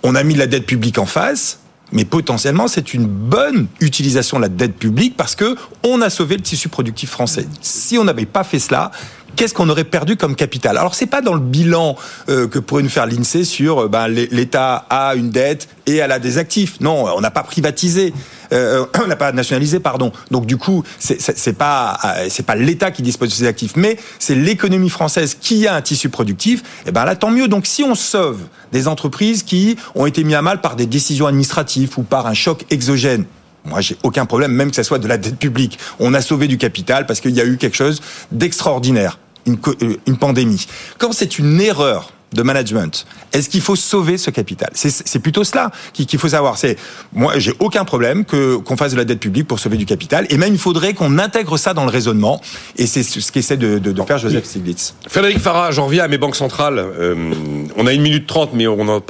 on 0.03 0.15
a 0.15 0.23
mis 0.23 0.35
de 0.35 0.39
la 0.39 0.47
dette 0.47 0.67
publique 0.67 0.99
en 0.99 1.07
face. 1.07 1.61
Mais 1.93 2.05
potentiellement, 2.05 2.67
c'est 2.67 2.95
une 2.95 3.07
bonne 3.07 3.69
utilisation 3.79 4.39
de 4.39 4.43
la 4.43 4.49
dette 4.49 4.75
publique 4.75 5.17
parce 5.17 5.37
que 5.37 5.55
on 5.85 6.01
a 6.01 6.11
sauvé 6.11 6.37
le 6.37 6.43
tissu 6.43 6.69
productif 6.69 7.11
français. 7.11 7.47
Si 7.61 7.99
on 7.99 8.05
n'avait 8.05 8.25
pas 8.27 8.43
fait 8.43 8.59
cela, 8.59 8.91
qu'est-ce 9.37 9.55
qu'on 9.55 9.69
aurait 9.69 9.85
perdu 9.85 10.17
comme 10.17 10.37
capital? 10.37 10.77
Alors 10.77 10.95
c'est 10.95 11.07
pas 11.07 11.21
dans 11.21 11.35
le 11.35 11.41
bilan 11.41 11.97
euh, 12.29 12.49
que 12.49 12.59
pourrait 12.59 12.83
nous 12.83 12.89
faire 12.89 13.07
l'Insee 13.07 13.45
sur 13.45 13.85
euh, 13.85 13.89
ben, 13.89 14.09
l'État 14.09 14.87
a 14.91 15.15
une 15.15 15.31
dette 15.31 15.69
et 15.87 15.97
elle 15.97 16.13
a 16.13 16.19
des 16.19 16.39
actifs. 16.39 16.81
Non, 16.81 17.07
on 17.17 17.21
n'a 17.21 17.31
pas 17.31 17.43
privatisé, 17.43 18.15
euh, 18.53 18.87
on 19.03 19.07
n'a 19.07 19.17
pas 19.17 19.33
nationalisé, 19.33 19.81
pardon. 19.81 20.13
Donc 20.31 20.47
du 20.47 20.57
coup, 20.57 20.83
c'est 20.99 21.57
pas 21.57 21.99
c'est 22.29 22.47
pas 22.47 22.55
l'État 22.55 22.91
qui 22.91 23.03
dispose 23.03 23.29
de 23.31 23.35
ces 23.35 23.47
actifs, 23.47 23.77
mais 23.77 23.99
c'est 24.19 24.35
l'économie 24.35 24.91
française 24.91 25.37
qui 25.41 25.67
a 25.67 25.75
un 25.75 25.83
tissu 25.83 26.09
productif. 26.09 26.63
Et 26.87 26.93
ben 26.93 27.05
là, 27.05 27.17
tant 27.17 27.31
mieux. 27.31 27.49
Donc 27.49 27.67
si 27.67 27.83
on 27.83 27.95
sauve 27.95 28.41
des 28.73 28.89
entreprises 28.89 29.43
qui 29.43 29.77
ont 29.95 30.07
été 30.07 30.25
mises 30.25 30.37
à 30.37 30.43
mal 30.43 30.61
par 30.61 30.77
des 30.77 30.87
décisions 30.87 31.27
administratives 31.27 31.91
ou 31.99 32.03
par 32.03 32.27
un 32.27 32.35
choc 32.35 32.65
exogène, 32.71 33.25
moi, 33.65 33.81
j'ai 33.81 33.97
aucun 34.03 34.27
problème, 34.27 34.53
même 34.53 34.71
que 34.71 34.77
ce 34.77 34.83
soit 34.83 34.99
de 34.99 35.09
la 35.09 35.17
dette 35.17 35.39
publique. 35.39 35.79
On 35.99 36.13
a 36.13 36.21
sauvé 36.21 36.49
du 36.49 36.59
capital 36.59 37.07
parce 37.07 37.21
qu'il 37.21 37.33
y 37.33 37.41
a 37.41 37.47
eu 37.47 37.57
quelque 37.57 37.77
chose 37.77 38.01
d'extraordinaire 38.31 39.19
une, 39.47 39.59
euh, 39.83 39.97
une 40.07 40.17
pandémie. 40.17 40.67
Quand 40.99 41.13
c'est 41.13 41.39
une 41.39 41.61
erreur 41.61 42.13
de 42.35 42.43
management. 42.43 43.07
Est-ce 43.33 43.49
qu'il 43.49 43.61
faut 43.61 43.77
sauver 43.77 44.19
ce 44.19 44.31
capital? 44.31 44.71
C'est 44.75 45.19
plutôt 45.21 45.45
cela 45.45 45.71
qu'il 45.93 46.19
faut 46.19 46.29
savoir. 46.29 46.59
C'est 46.59 46.77
moi, 47.13 47.39
j'ai 47.39 47.55
aucun 47.59 47.85
problème 47.85 48.25
que 48.25 48.57
qu'on 48.57 48.77
fasse 48.77 48.93
de 48.93 48.97
la 48.97 49.05
dette 49.05 49.21
publique 49.21 49.47
pour 49.47 49.59
sauver 49.59 49.77
du 49.77 49.87
capital, 49.87 50.27
et 50.31 50.37
même 50.37 50.53
il 50.53 50.59
faudrait 50.59 50.95
qu'on 50.95 51.19
intègre 51.19 51.57
ça 51.57 51.75
dans 51.75 51.85
le 51.85 51.91
raisonnement. 51.91 52.41
Et 52.77 52.87
c'est 52.87 53.03
ce 53.03 53.33
qu'essaie 53.33 53.57
de, 53.57 53.81
faire 54.07 54.19
Joseph 54.19 54.45
Stiglitz. 54.45 54.95
Frédéric 55.09 55.39
Farah, 55.39 55.71
j'en 55.71 55.87
reviens 55.87 56.05
à 56.05 56.09
mes 56.09 56.19
banques 56.19 56.37
centrales. 56.37 56.79
Euh, 56.79 57.33
on 57.77 57.87
a 57.87 57.93
une 57.93 58.03
minute 58.03 58.27
trente, 58.27 58.51
mais 58.53 58.67
on 58.67 58.89
en, 58.89 59.01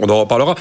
on 0.00 0.08
en 0.08 0.20
reparlera. 0.20 0.54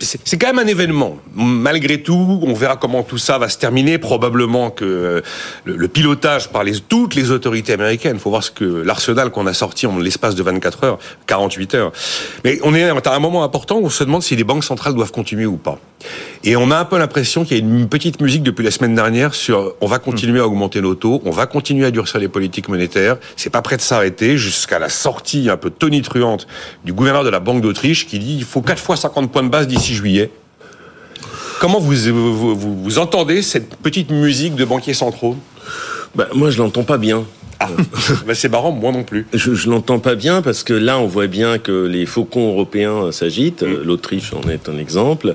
C'est 0.00 0.38
quand 0.38 0.48
même 0.48 0.58
un 0.58 0.66
événement. 0.66 1.16
Malgré 1.34 2.02
tout, 2.02 2.40
on 2.42 2.54
verra 2.54 2.76
comment 2.76 3.02
tout 3.02 3.18
ça 3.18 3.38
va 3.38 3.48
se 3.48 3.58
terminer. 3.58 3.98
Probablement 3.98 4.70
que 4.70 4.84
euh, 4.84 5.20
le, 5.64 5.88
pilotage 5.88 6.48
par 6.48 6.64
les, 6.64 6.80
toutes 6.80 7.14
les 7.14 7.30
autorités 7.30 7.72
américaines. 7.72 8.16
Il 8.16 8.20
faut 8.20 8.30
voir 8.30 8.42
ce 8.42 8.50
que 8.50 8.64
l'arsenal 8.64 9.30
qu'on 9.30 9.46
a 9.46 9.54
sorti 9.54 9.86
en 9.86 9.98
l'espace 9.98 10.34
de 10.34 10.42
24 10.42 10.84
heures, 10.84 10.98
48 11.26 11.57
Mais 12.44 12.58
on 12.62 12.74
est 12.74 12.88
à 12.88 13.14
un 13.14 13.18
moment 13.18 13.42
important 13.44 13.78
où 13.78 13.86
on 13.86 13.90
se 13.90 14.04
demande 14.04 14.22
si 14.22 14.36
les 14.36 14.44
banques 14.44 14.64
centrales 14.64 14.94
doivent 14.94 15.12
continuer 15.12 15.46
ou 15.46 15.56
pas. 15.56 15.78
Et 16.44 16.56
on 16.56 16.70
a 16.70 16.76
un 16.76 16.84
peu 16.84 16.98
l'impression 16.98 17.44
qu'il 17.44 17.56
y 17.56 17.60
a 17.60 17.64
une 17.64 17.88
petite 17.88 18.20
musique 18.20 18.42
depuis 18.42 18.64
la 18.64 18.70
semaine 18.70 18.94
dernière 18.94 19.34
sur 19.34 19.74
on 19.80 19.86
va 19.86 19.98
continuer 19.98 20.40
à 20.40 20.46
augmenter 20.46 20.80
nos 20.80 20.94
taux, 20.94 21.20
on 21.24 21.30
va 21.30 21.46
continuer 21.46 21.86
à 21.86 21.90
durcir 21.90 22.20
les 22.20 22.28
politiques 22.28 22.68
monétaires. 22.68 23.16
C'est 23.36 23.50
pas 23.50 23.62
prêt 23.62 23.76
de 23.76 23.82
s'arrêter 23.82 24.38
jusqu'à 24.38 24.78
la 24.78 24.88
sortie 24.88 25.50
un 25.50 25.56
peu 25.56 25.70
tonitruante 25.70 26.46
du 26.84 26.92
gouverneur 26.92 27.24
de 27.24 27.30
la 27.30 27.40
Banque 27.40 27.60
d'Autriche 27.60 28.06
qui 28.06 28.18
dit 28.18 28.36
il 28.36 28.44
faut 28.44 28.62
4 28.62 28.80
fois 28.80 28.96
50 28.96 29.32
points 29.32 29.42
de 29.42 29.48
base 29.48 29.66
d'ici 29.66 29.94
juillet. 29.94 30.30
Comment 31.60 31.80
vous, 31.80 31.92
vous, 32.12 32.56
vous, 32.56 32.98
entendez 32.98 33.42
cette 33.42 33.74
petite 33.76 34.10
musique 34.10 34.54
de 34.54 34.64
banquiers 34.64 34.94
centraux? 34.94 35.36
Bah, 36.14 36.28
Moi, 36.32 36.50
je 36.50 36.58
l'entends 36.58 36.84
pas 36.84 36.98
bien. 36.98 37.24
Ah, 37.60 37.68
bah, 38.26 38.34
c'est 38.34 38.48
marrant, 38.48 38.72
moi 38.72 38.92
non 38.92 39.02
plus. 39.02 39.26
Je, 39.32 39.54
je 39.54 39.68
l'entends 39.68 39.98
pas 39.98 40.14
bien 40.14 40.42
parce 40.42 40.62
que 40.62 40.72
là, 40.72 40.98
on 40.98 41.06
voit 41.06 41.26
bien 41.26 41.58
que 41.58 41.86
les 41.86 42.06
faucons 42.06 42.48
européens 42.52 43.10
s'agitent. 43.12 43.62
Mm. 43.62 43.82
L'Autriche 43.84 44.32
en 44.32 44.48
est 44.48 44.68
un 44.68 44.78
exemple. 44.78 45.34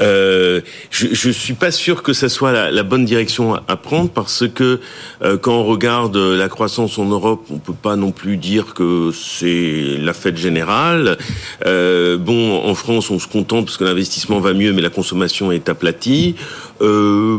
Euh, 0.00 0.60
je, 0.90 1.08
je 1.12 1.30
suis 1.30 1.54
pas 1.54 1.70
sûr 1.70 2.02
que 2.02 2.12
ça 2.12 2.28
soit 2.28 2.52
la, 2.52 2.70
la 2.70 2.82
bonne 2.82 3.04
direction 3.04 3.54
à, 3.54 3.76
prendre 3.76 4.10
parce 4.10 4.44
que 4.48 4.80
euh, 5.22 5.38
quand 5.38 5.54
on 5.54 5.64
regarde 5.64 6.16
la 6.16 6.48
croissance 6.48 6.98
en 6.98 7.06
Europe, 7.06 7.46
on 7.50 7.58
peut 7.58 7.72
pas 7.72 7.96
non 7.96 8.10
plus 8.10 8.36
dire 8.36 8.74
que 8.74 9.10
c'est 9.12 9.96
la 9.98 10.12
fête 10.12 10.36
générale. 10.36 11.18
Euh, 11.66 12.18
bon, 12.18 12.62
en 12.64 12.74
France, 12.74 13.10
on 13.10 13.18
se 13.18 13.28
contente 13.28 13.66
parce 13.66 13.76
que 13.76 13.84
l'investissement 13.84 14.40
va 14.40 14.52
mieux, 14.52 14.72
mais 14.72 14.82
la 14.82 14.90
consommation 14.90 15.52
est 15.52 15.68
aplatie. 15.68 16.34
Euh, 16.80 17.38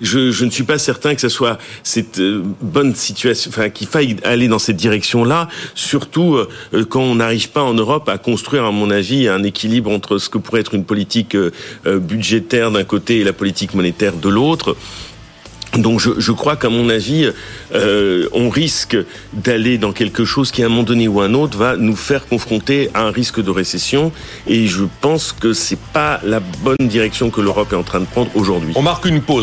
je, 0.00 0.30
je, 0.30 0.44
ne 0.44 0.50
suis 0.50 0.64
pas 0.64 0.78
certain 0.78 1.14
que 1.14 1.20
ce 1.20 1.28
soit 1.28 1.58
cette 1.82 2.18
euh, 2.18 2.42
bonne 2.60 2.94
situation, 2.94 3.50
enfin 3.50 3.70
qu'il 3.70 3.86
faille 3.86 4.16
aller 4.24 4.48
dans 4.48 4.58
cette 4.58 4.76
direction-là, 4.76 5.48
surtout 5.74 6.36
euh, 6.36 6.84
quand 6.88 7.02
on 7.02 7.16
n'arrive 7.16 7.50
pas 7.50 7.62
en 7.62 7.74
Europe 7.74 8.08
à 8.08 8.18
construire, 8.18 8.64
à 8.64 8.70
mon 8.70 8.90
avis, 8.90 9.28
un 9.28 9.42
équilibre 9.42 9.90
entre 9.90 10.18
ce 10.18 10.28
que 10.28 10.38
pourrait 10.38 10.60
être 10.60 10.74
une 10.74 10.84
politique 10.84 11.34
euh, 11.34 11.50
budgétaire 11.86 12.70
d'un 12.70 12.84
côté 12.84 13.20
et 13.20 13.24
la 13.24 13.32
politique 13.32 13.74
monétaire 13.74 14.14
de 14.14 14.28
l'autre. 14.28 14.76
Donc 15.78 16.00
je, 16.00 16.10
je, 16.18 16.32
crois 16.32 16.56
qu'à 16.56 16.68
mon 16.68 16.88
avis, 16.88 17.30
euh, 17.74 18.28
on 18.32 18.48
risque 18.48 18.96
d'aller 19.32 19.78
dans 19.78 19.92
quelque 19.92 20.24
chose 20.24 20.50
qui, 20.50 20.62
à 20.62 20.66
un 20.66 20.68
moment 20.68 20.82
donné 20.82 21.08
ou 21.08 21.20
un 21.20 21.34
autre, 21.34 21.58
va 21.58 21.76
nous 21.76 21.96
faire 21.96 22.26
confronter 22.26 22.90
à 22.94 23.02
un 23.02 23.10
risque 23.10 23.42
de 23.42 23.50
récession. 23.50 24.12
Et 24.46 24.66
je 24.66 24.84
pense 25.00 25.32
que 25.32 25.52
c'est 25.52 25.78
pas 25.78 26.20
la 26.24 26.40
bonne 26.40 26.88
direction 26.88 27.30
que 27.30 27.40
l'Europe 27.40 27.72
est 27.72 27.76
en 27.76 27.82
train 27.82 28.00
de 28.00 28.06
prendre 28.06 28.30
aujourd'hui. 28.34 28.72
On 28.76 28.82
marque 28.82 29.04
une 29.04 29.20
pause. 29.20 29.34